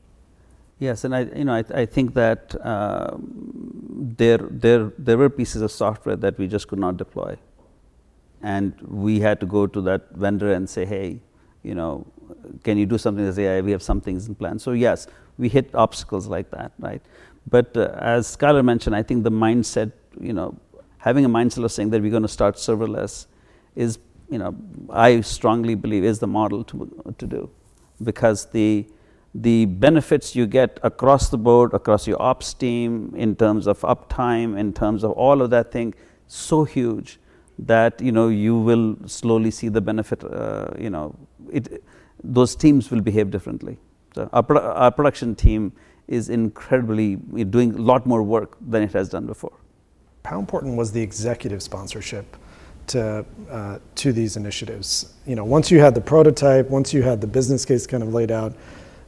Yes, 0.78 1.04
and 1.04 1.14
I, 1.14 1.20
you 1.36 1.44
know, 1.44 1.54
I, 1.54 1.64
I 1.74 1.86
think 1.86 2.14
that 2.14 2.54
uh, 2.64 3.16
there, 3.18 4.38
there, 4.38 4.92
there 4.96 5.18
were 5.18 5.28
pieces 5.28 5.60
of 5.60 5.70
software 5.70 6.16
that 6.16 6.38
we 6.38 6.46
just 6.46 6.68
could 6.68 6.78
not 6.78 6.96
deploy, 6.96 7.36
and 8.42 8.74
we 8.80 9.20
had 9.20 9.40
to 9.40 9.46
go 9.46 9.66
to 9.66 9.80
that 9.82 10.10
vendor 10.12 10.52
and 10.52 10.68
say, 10.68 10.86
hey, 10.86 11.20
you 11.62 11.74
know, 11.74 12.06
can 12.64 12.78
you 12.78 12.86
do 12.86 12.96
something? 12.96 13.24
They 13.24 13.32
say, 13.32 13.60
we 13.60 13.72
have 13.72 13.82
some 13.82 14.00
things 14.00 14.26
in 14.26 14.34
plan. 14.34 14.58
So 14.58 14.72
yes, 14.72 15.06
we 15.36 15.50
hit 15.50 15.74
obstacles 15.74 16.26
like 16.26 16.50
that, 16.50 16.72
right? 16.78 17.02
But 17.48 17.76
uh, 17.76 17.94
as 17.98 18.34
Skylar 18.34 18.64
mentioned, 18.64 18.96
I 18.96 19.02
think 19.02 19.24
the 19.24 19.30
mindset, 19.30 19.92
you 20.18 20.32
know, 20.32 20.58
having 21.00 21.24
a 21.24 21.28
mindset 21.28 21.64
of 21.64 21.72
saying 21.72 21.90
that 21.90 22.02
we're 22.02 22.10
going 22.10 22.22
to 22.22 22.28
start 22.28 22.56
serverless 22.56 23.26
is, 23.74 23.98
you 24.30 24.38
know, 24.38 24.54
I 24.90 25.20
strongly 25.22 25.74
believe 25.74 26.04
is 26.04 26.18
the 26.18 26.26
model 26.26 26.62
to, 26.64 27.14
to 27.18 27.26
do 27.26 27.50
because 28.02 28.46
the, 28.46 28.86
the 29.34 29.64
benefits 29.66 30.34
you 30.34 30.46
get 30.46 30.78
across 30.82 31.30
the 31.30 31.38
board, 31.38 31.72
across 31.74 32.06
your 32.06 32.20
ops 32.20 32.52
team, 32.54 33.14
in 33.16 33.34
terms 33.36 33.66
of 33.66 33.80
uptime, 33.80 34.58
in 34.58 34.72
terms 34.72 35.04
of 35.04 35.12
all 35.12 35.42
of 35.42 35.50
that 35.50 35.72
thing, 35.72 35.94
so 36.26 36.64
huge 36.64 37.18
that 37.58 38.00
you 38.00 38.12
know 38.12 38.28
you 38.28 38.56
will 38.56 38.96
slowly 39.06 39.50
see 39.50 39.68
the 39.68 39.80
benefit. 39.80 40.24
Uh, 40.24 40.68
you 40.78 40.90
know, 40.90 41.14
it, 41.52 41.82
those 42.22 42.54
teams 42.56 42.90
will 42.90 43.00
behave 43.00 43.30
differently. 43.30 43.78
So 44.14 44.28
our, 44.32 44.58
our 44.58 44.90
production 44.90 45.34
team 45.34 45.72
is 46.08 46.28
incredibly 46.28 47.16
doing 47.16 47.74
a 47.74 47.82
lot 47.82 48.06
more 48.06 48.22
work 48.22 48.56
than 48.60 48.82
it 48.82 48.92
has 48.92 49.08
done 49.08 49.26
before. 49.26 49.52
How 50.24 50.38
important 50.38 50.76
was 50.76 50.92
the 50.92 51.00
executive 51.00 51.62
sponsorship 51.62 52.36
to, 52.88 53.24
uh, 53.50 53.78
to 53.96 54.12
these 54.12 54.36
initiatives? 54.36 55.14
You 55.26 55.34
know, 55.34 55.44
once 55.44 55.70
you 55.70 55.80
had 55.80 55.94
the 55.94 56.00
prototype, 56.00 56.68
once 56.68 56.92
you 56.92 57.02
had 57.02 57.20
the 57.20 57.26
business 57.26 57.64
case 57.64 57.86
kind 57.86 58.02
of 58.02 58.12
laid 58.12 58.30
out, 58.30 58.54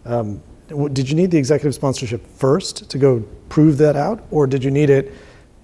um, 0.05 0.42
did 0.92 1.09
you 1.09 1.16
need 1.16 1.31
the 1.31 1.38
executive 1.38 1.75
sponsorship 1.75 2.27
first 2.27 2.88
to 2.90 2.98
go 2.98 3.20
prove 3.48 3.79
that 3.79 3.96
out, 3.96 4.25
or 4.31 4.46
did 4.46 4.64
you 4.64 4.70
need 4.70 4.88
it 4.88 5.12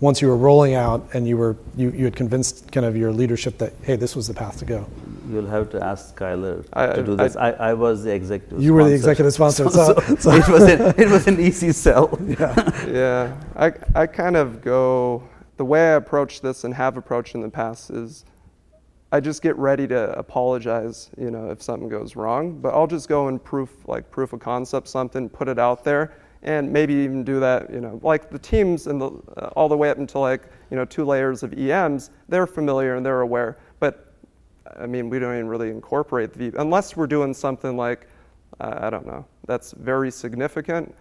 once 0.01 0.23
you 0.23 0.29
were 0.29 0.37
rolling 0.37 0.75
out 0.75 1.09
and 1.13 1.27
you 1.27 1.37
were 1.37 1.57
you, 1.77 1.91
you 1.91 2.05
had 2.05 2.15
convinced 2.15 2.71
kind 2.71 2.87
of 2.87 2.97
your 2.97 3.13
leadership 3.13 3.59
that 3.59 3.73
hey, 3.83 3.97
this 3.97 4.15
was 4.15 4.29
the 4.29 4.35
path 4.35 4.59
to 4.59 4.65
go? 4.65 4.87
You'll 5.31 5.47
have 5.47 5.71
to 5.71 5.83
ask 5.83 6.17
Skylar 6.17 6.65
I, 6.73 6.87
to 6.87 7.03
do 7.03 7.17
this. 7.17 7.37
I, 7.37 7.51
I, 7.51 7.71
I, 7.71 7.75
was 7.75 8.05
the 8.05 8.15
executive. 8.15 8.63
You 8.63 8.69
sponsor. 8.69 8.75
were 8.75 8.89
the 8.89 8.95
executive 8.95 9.33
sponsor. 9.33 9.65
So, 9.71 9.95
so, 9.95 10.17
so 10.17 10.31
it 10.33 10.49
was 10.49 10.63
an, 10.63 10.95
it 10.97 11.09
was 11.09 11.27
an 11.27 11.41
easy 11.41 11.73
sell. 11.73 12.17
Yeah, 12.29 12.87
yeah. 12.87 13.41
I 13.57 13.73
I 13.95 14.07
kind 14.07 14.37
of 14.37 14.61
go 14.61 15.23
the 15.59 15.65
way 15.65 15.93
I 15.93 15.97
approach 15.97 16.41
this 16.41 16.65
and 16.65 16.73
have 16.73 16.97
approached 16.97 17.35
in 17.35 17.43
the 17.43 17.51
past 17.51 17.91
is 17.91 18.25
I 19.11 19.21
just 19.21 19.43
get 19.43 19.57
ready 19.57 19.87
to 19.89 20.17
apologize, 20.19 21.11
you 21.19 21.31
know, 21.31 21.51
if 21.51 21.61
something 21.61 21.89
goes 21.89 22.15
wrong. 22.15 22.61
But 22.61 22.75
I'll 22.75 22.87
just 22.87 23.09
go 23.09 23.29
and 23.29 23.43
proof 23.43 23.71
like 23.87 24.11
proof 24.11 24.33
of 24.33 24.41
concept 24.41 24.89
something, 24.89 25.29
put 25.29 25.49
it 25.49 25.59
out 25.59 25.83
there, 25.83 26.17
and 26.43 26.73
maybe 26.73 26.95
even 26.95 27.25
do 27.25 27.41
that, 27.41 27.73
you 27.73 27.81
know, 27.81 27.99
like 28.03 28.31
the 28.31 28.39
teams 28.39 28.87
and 28.87 29.01
the, 29.01 29.11
uh, 29.37 29.51
all 29.57 29.69
the 29.69 29.77
way 29.77 29.91
up 29.91 29.99
until 29.99 30.21
like, 30.21 30.43
you 30.71 30.77
know, 30.77 30.85
two 30.85 31.05
layers 31.05 31.43
of 31.43 31.53
EMs, 31.59 32.11
they're 32.29 32.47
familiar 32.47 32.95
and 32.95 33.05
they're 33.05 33.23
aware. 33.23 33.59
But 33.81 34.15
I 34.79 34.87
mean, 34.87 35.11
we 35.11 35.19
don't 35.19 35.35
even 35.35 35.49
really 35.49 35.71
incorporate 35.71 36.33
the, 36.35 36.53
unless 36.59 36.97
we're 36.97 37.09
doing 37.09 37.35
something 37.35 37.77
like, 37.77 38.07
uh, 38.61 38.79
I 38.81 38.91
don't 38.91 39.07
know, 39.07 39.25
that's 39.47 39.73
very 39.73 40.13
significant. 40.13 40.95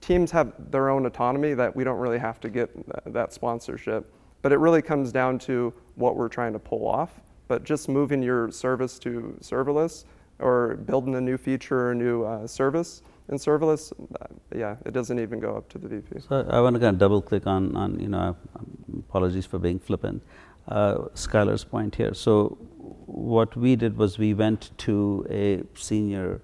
Teams 0.00 0.30
have 0.30 0.52
their 0.70 0.90
own 0.90 1.06
autonomy 1.06 1.54
that 1.54 1.74
we 1.74 1.84
don't 1.84 1.98
really 1.98 2.18
have 2.18 2.40
to 2.40 2.48
get 2.48 2.70
that 3.12 3.32
sponsorship. 3.32 4.12
But 4.42 4.52
it 4.52 4.58
really 4.58 4.82
comes 4.82 5.12
down 5.12 5.38
to 5.40 5.72
what 5.94 6.16
we're 6.16 6.28
trying 6.28 6.52
to 6.52 6.58
pull 6.58 6.86
off. 6.86 7.20
But 7.48 7.64
just 7.64 7.88
moving 7.88 8.22
your 8.22 8.50
service 8.50 8.98
to 9.00 9.36
serverless 9.40 10.04
or 10.38 10.76
building 10.76 11.14
a 11.14 11.20
new 11.20 11.38
feature 11.38 11.88
or 11.88 11.94
new 11.94 12.24
uh, 12.24 12.46
service 12.46 13.02
in 13.28 13.36
serverless, 13.36 13.92
uh, 14.20 14.26
yeah, 14.54 14.76
it 14.84 14.92
doesn't 14.92 15.18
even 15.18 15.40
go 15.40 15.56
up 15.56 15.68
to 15.70 15.78
the 15.78 15.88
VP. 15.88 16.20
So 16.28 16.46
I 16.50 16.60
want 16.60 16.74
to 16.74 16.80
kind 16.80 16.94
of 16.94 16.98
double 16.98 17.22
click 17.22 17.46
on, 17.46 17.74
on 17.76 17.98
you 17.98 18.08
know, 18.08 18.36
apologies 18.98 19.46
for 19.46 19.58
being 19.58 19.78
flippant, 19.78 20.22
uh, 20.68 20.96
Skylar's 21.14 21.64
point 21.64 21.94
here. 21.94 22.12
So 22.12 22.58
what 23.06 23.56
we 23.56 23.76
did 23.76 23.96
was 23.96 24.18
we 24.18 24.34
went 24.34 24.76
to 24.78 25.26
a 25.30 25.62
senior 25.78 26.42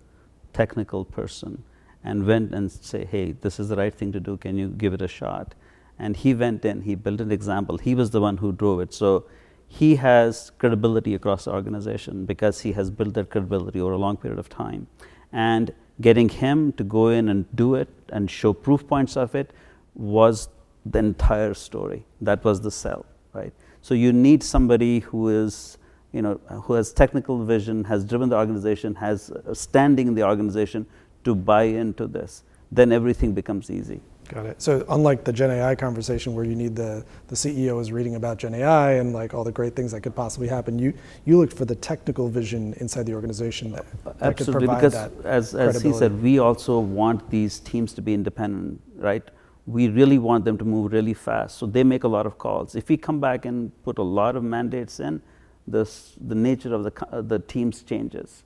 technical 0.53 1.05
person 1.05 1.62
and 2.03 2.27
went 2.27 2.55
and 2.55 2.71
say, 2.71 3.05
hey, 3.05 3.33
this 3.33 3.61
is 3.61 3.69
the 3.69 3.77
right 3.77 3.95
thing 3.95 4.13
to 4.13 4.21
do. 4.21 4.37
Can 4.37 4.57
you 4.57 4.69
give 4.69 4.95
it 4.95 5.03
a 5.03 5.09
shot? 5.09 5.55
And 5.99 6.17
he 6.17 6.33
went 6.33 6.65
in, 6.65 6.83
he 6.83 6.95
built 6.95 7.21
an 7.21 7.31
example. 7.31 7.77
He 7.77 7.95
was 7.95 8.11
the 8.11 8.21
one 8.21 8.39
who 8.39 8.53
drove 8.53 8.81
it. 8.81 8.95
So 8.95 9.27
he 9.69 9.97
has 9.97 10.51
credibility 10.59 11.15
across 11.15 11.45
the 11.45 11.53
organization 11.53 12.25
because 12.25 12.61
he 12.61 12.73
has 12.73 12.91
built 12.91 13.15
that 13.15 13.31
credibility 13.31 13.81
over 13.81 13.93
a 13.93 13.99
long 13.99 14.17
period 14.17 14.39
of 14.39 14.49
time. 14.49 14.87
And 15.33 15.73
getting 16.01 16.29
him 16.29 16.73
to 16.73 16.85
go 16.85 17.09
in 17.09 17.29
and 17.29 17.45
do 17.55 17.75
it 17.75 17.89
and 18.09 18.31
show 18.31 18.53
proof 18.53 18.87
points 18.87 19.17
of 19.17 19.35
it 19.35 19.53
was 19.95 20.49
the 20.87 20.99
entire 20.99 21.53
story. 21.55 22.07
That 22.21 22.43
was 22.43 22.63
the 22.63 22.71
sell, 22.71 23.05
right? 23.35 23.53
So 23.83 23.95
you 23.95 24.13
need 24.13 24.43
somebody 24.43 25.01
who 25.01 25.29
is, 25.29 25.79
you 26.13 26.23
know, 26.23 26.41
who 26.65 26.73
has 26.73 26.93
technical 26.93 27.45
vision, 27.45 27.85
has 27.85 28.05
driven 28.05 28.29
the 28.31 28.37
organization, 28.37 28.95
has 28.97 29.31
standing 29.53 30.09
in 30.09 30.15
the 30.15 30.25
organization 30.25 30.87
to 31.25 31.35
buy 31.35 31.65
into 31.65 32.07
this. 32.07 32.43
Then 32.73 32.93
everything 32.93 33.33
becomes 33.33 33.71
easy. 33.71 34.01
Got 34.29 34.47
it. 34.47 34.63
So 34.63 34.85
unlike 34.89 35.25
the 35.25 35.33
Gen 35.33 35.51
AI 35.51 35.75
conversation 35.75 36.37
where 36.37 36.45
you 36.45 36.55
need 36.55 36.77
the, 36.77 37.05
the 37.27 37.35
CEO 37.35 37.81
is 37.81 37.91
reading 37.91 38.15
about 38.15 38.39
Gen 38.39 38.55
AI 38.55 38.93
and 38.93 39.13
like 39.13 39.35
all 39.35 39.43
the 39.43 39.51
great 39.51 39.75
things 39.75 39.91
that 39.91 40.03
could 40.03 40.15
possibly 40.15 40.47
happen, 40.47 40.79
you, 40.79 40.95
you 41.25 41.37
looked 41.37 41.53
for 41.53 41.65
the 41.65 41.75
technical 41.75 42.29
vision 42.29 42.73
inside 42.75 43.07
the 43.07 43.15
organization 43.15 43.73
that, 43.73 43.85
that 44.05 44.17
Absolutely, 44.21 44.69
because 44.69 44.95
as, 45.25 45.57
as 45.57 45.83
he 45.83 45.93
said, 45.93 46.23
we 46.23 46.39
also 46.39 46.79
want 46.79 47.29
these 47.29 47.59
teams 47.59 47.93
to 47.95 48.03
be 48.03 48.15
independent, 48.15 48.81
right? 48.95 49.29
We 49.67 49.89
really 49.89 50.19
want 50.19 50.45
them 50.45 50.57
to 50.59 50.65
move 50.65 50.93
really 50.93 51.15
fast. 51.15 51.59
So 51.59 51.67
they 51.67 51.83
make 51.83 52.05
a 52.05 52.09
lot 52.09 52.25
of 52.25 52.39
calls. 52.39 52.77
If 52.77 52.89
we 52.89 52.97
come 52.97 53.19
back 53.19 53.47
and 53.47 53.73
put 53.83 53.99
a 53.99 54.03
lot 54.03 54.37
of 54.37 54.45
mandates 54.45 55.01
in, 55.01 55.23
this, 55.67 56.15
the 56.21 56.37
nature 56.37 56.73
of 56.73 56.85
the, 56.85 57.07
uh, 57.11 57.21
the 57.21 57.41
teams 57.41 57.83
changes 57.83 58.45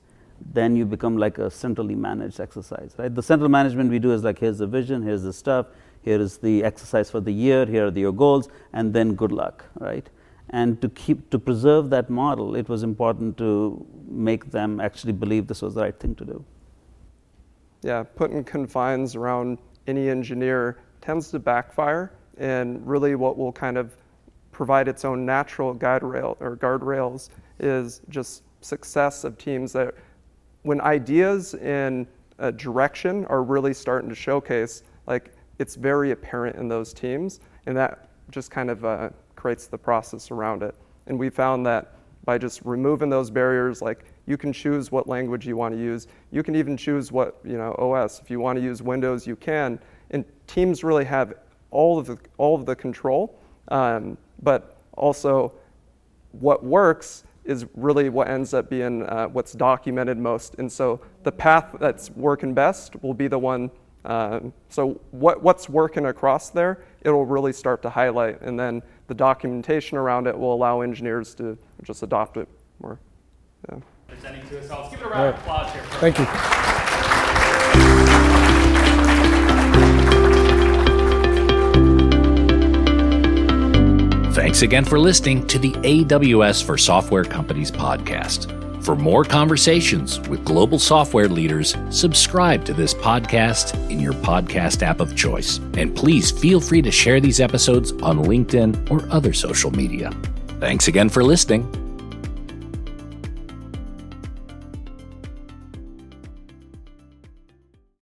then 0.53 0.75
you 0.75 0.85
become 0.85 1.17
like 1.17 1.37
a 1.37 1.49
centrally 1.49 1.95
managed 1.95 2.39
exercise, 2.39 2.93
right? 2.97 3.13
The 3.13 3.23
central 3.23 3.49
management 3.49 3.89
we 3.89 3.99
do 3.99 4.11
is 4.11 4.23
like, 4.23 4.39
here's 4.39 4.57
the 4.57 4.67
vision, 4.67 5.01
here's 5.01 5.23
the 5.23 5.33
stuff, 5.33 5.67
here 6.01 6.19
is 6.19 6.37
the 6.37 6.63
exercise 6.63 7.09
for 7.09 7.19
the 7.19 7.31
year, 7.31 7.65
here 7.65 7.87
are 7.87 7.91
the, 7.91 8.01
your 8.01 8.13
goals, 8.13 8.49
and 8.73 8.93
then 8.93 9.15
good 9.15 9.31
luck, 9.31 9.65
right? 9.79 10.07
And 10.51 10.79
to 10.81 10.89
keep 10.89 11.29
to 11.31 11.39
preserve 11.39 11.89
that 11.89 12.09
model, 12.09 12.55
it 12.55 12.69
was 12.69 12.83
important 12.83 13.37
to 13.39 13.85
make 14.07 14.51
them 14.51 14.79
actually 14.79 15.13
believe 15.13 15.47
this 15.47 15.61
was 15.61 15.73
the 15.73 15.81
right 15.81 15.99
thing 15.99 16.15
to 16.15 16.25
do. 16.25 16.45
Yeah, 17.81 18.03
putting 18.03 18.43
confines 18.43 19.15
around 19.15 19.57
any 19.87 20.09
engineer 20.09 20.77
tends 21.01 21.31
to 21.31 21.39
backfire, 21.39 22.11
and 22.37 22.85
really 22.85 23.15
what 23.15 23.37
will 23.37 23.51
kind 23.51 23.77
of 23.77 23.95
provide 24.51 24.87
its 24.87 25.03
own 25.03 25.25
natural 25.25 25.73
guide 25.73 26.03
rail 26.03 26.37
or 26.39 26.55
guardrails 26.55 27.29
is 27.59 28.01
just 28.09 28.43
success 28.61 29.23
of 29.23 29.37
teams 29.37 29.73
that 29.73 29.93
when 30.65 30.81
ideas 30.81 31.53
and 31.55 32.07
uh, 32.39 32.49
direction 32.51 33.23
are 33.25 33.43
really 33.43 33.73
starting 33.73 34.09
to 34.09 34.15
showcase, 34.15 34.81
like 35.05 35.31
it's 35.59 35.75
very 35.75 36.09
apparent 36.09 36.55
in 36.55 36.67
those 36.67 36.91
teams, 36.91 37.39
and 37.67 37.77
that 37.77 38.09
just 38.31 38.49
kind 38.49 38.71
of 38.71 38.83
uh, 38.83 39.09
creates 39.35 39.67
the 39.67 39.77
process 39.77 40.31
around 40.31 40.63
it. 40.63 40.73
And 41.05 41.19
we 41.19 41.29
found 41.29 41.67
that 41.67 41.93
by 42.25 42.39
just 42.39 42.63
removing 42.65 43.11
those 43.11 43.29
barriers, 43.29 43.83
like 43.83 44.05
you 44.25 44.37
can 44.37 44.51
choose 44.51 44.91
what 44.91 45.07
language 45.07 45.45
you 45.45 45.55
want 45.55 45.75
to 45.75 45.79
use. 45.79 46.07
You 46.31 46.41
can 46.41 46.55
even 46.55 46.75
choose 46.75 47.11
what 47.11 47.39
you 47.43 47.59
know 47.59 47.73
OS. 47.77 48.19
If 48.19 48.31
you 48.31 48.39
want 48.39 48.57
to 48.57 48.63
use 48.63 48.81
Windows, 48.81 49.27
you 49.27 49.35
can. 49.35 49.79
And 50.09 50.25
teams 50.47 50.83
really 50.83 51.05
have 51.05 51.35
all 51.69 51.99
of 51.99 52.07
the 52.07 52.17
all 52.37 52.55
of 52.55 52.65
the 52.65 52.75
control, 52.75 53.39
um, 53.67 54.17
but 54.41 54.77
also 54.97 55.53
what 56.31 56.63
works 56.63 57.23
is 57.45 57.65
really 57.75 58.09
what 58.09 58.27
ends 58.27 58.53
up 58.53 58.69
being 58.69 59.03
uh, 59.03 59.27
what's 59.27 59.53
documented 59.53 60.17
most. 60.17 60.55
And 60.55 60.71
so 60.71 60.99
the 61.23 61.31
path 61.31 61.75
that's 61.79 62.09
working 62.11 62.53
best 62.53 63.01
will 63.01 63.13
be 63.13 63.27
the 63.27 63.39
one. 63.39 63.71
Uh, 64.03 64.39
so 64.69 65.01
what, 65.11 65.41
what's 65.41 65.69
working 65.69 66.07
across 66.07 66.49
there, 66.49 66.83
it'll 67.01 67.25
really 67.25 67.53
start 67.53 67.81
to 67.83 67.89
highlight. 67.89 68.41
And 68.41 68.59
then 68.59 68.81
the 69.07 69.15
documentation 69.15 69.97
around 69.97 70.27
it 70.27 70.37
will 70.37 70.53
allow 70.53 70.81
engineers 70.81 71.33
to 71.35 71.57
just 71.83 72.03
adopt 72.03 72.37
it 72.37 72.47
more. 72.79 72.99
Yeah. 73.69 73.79
Presenting 74.07 74.47
to 74.49 74.59
us 74.59 74.69
all. 74.69 74.81
Let's 74.81 74.91
give 74.91 75.01
it 75.01 75.07
a 75.07 75.09
round 75.09 75.35
of 75.35 75.41
applause 75.41 75.71
here. 75.73 75.83
Thank 75.99 76.19
you. 76.19 76.64
Thanks 84.55 84.63
again 84.63 84.85
for 84.85 84.97
listening 84.97 85.45
to 85.47 85.59
the 85.59 85.73
AWS 85.73 86.63
for 86.63 86.77
Software 86.77 87.25
Companies 87.25 87.69
podcast. 87.69 88.49
For 88.85 88.95
more 88.95 89.25
conversations 89.25 90.21
with 90.29 90.45
global 90.45 90.79
software 90.79 91.27
leaders, 91.27 91.75
subscribe 91.89 92.63
to 92.63 92.73
this 92.73 92.93
podcast 92.93 93.73
in 93.91 93.99
your 93.99 94.13
podcast 94.13 94.81
app 94.81 95.01
of 95.01 95.13
choice. 95.13 95.57
And 95.73 95.93
please 95.93 96.31
feel 96.31 96.61
free 96.61 96.81
to 96.83 96.89
share 96.89 97.19
these 97.19 97.41
episodes 97.41 97.91
on 98.01 98.19
LinkedIn 98.19 98.89
or 98.89 99.05
other 99.13 99.33
social 99.33 99.71
media. 99.71 100.09
Thanks 100.61 100.87
again 100.87 101.09
for 101.09 101.21
listening. 101.21 101.84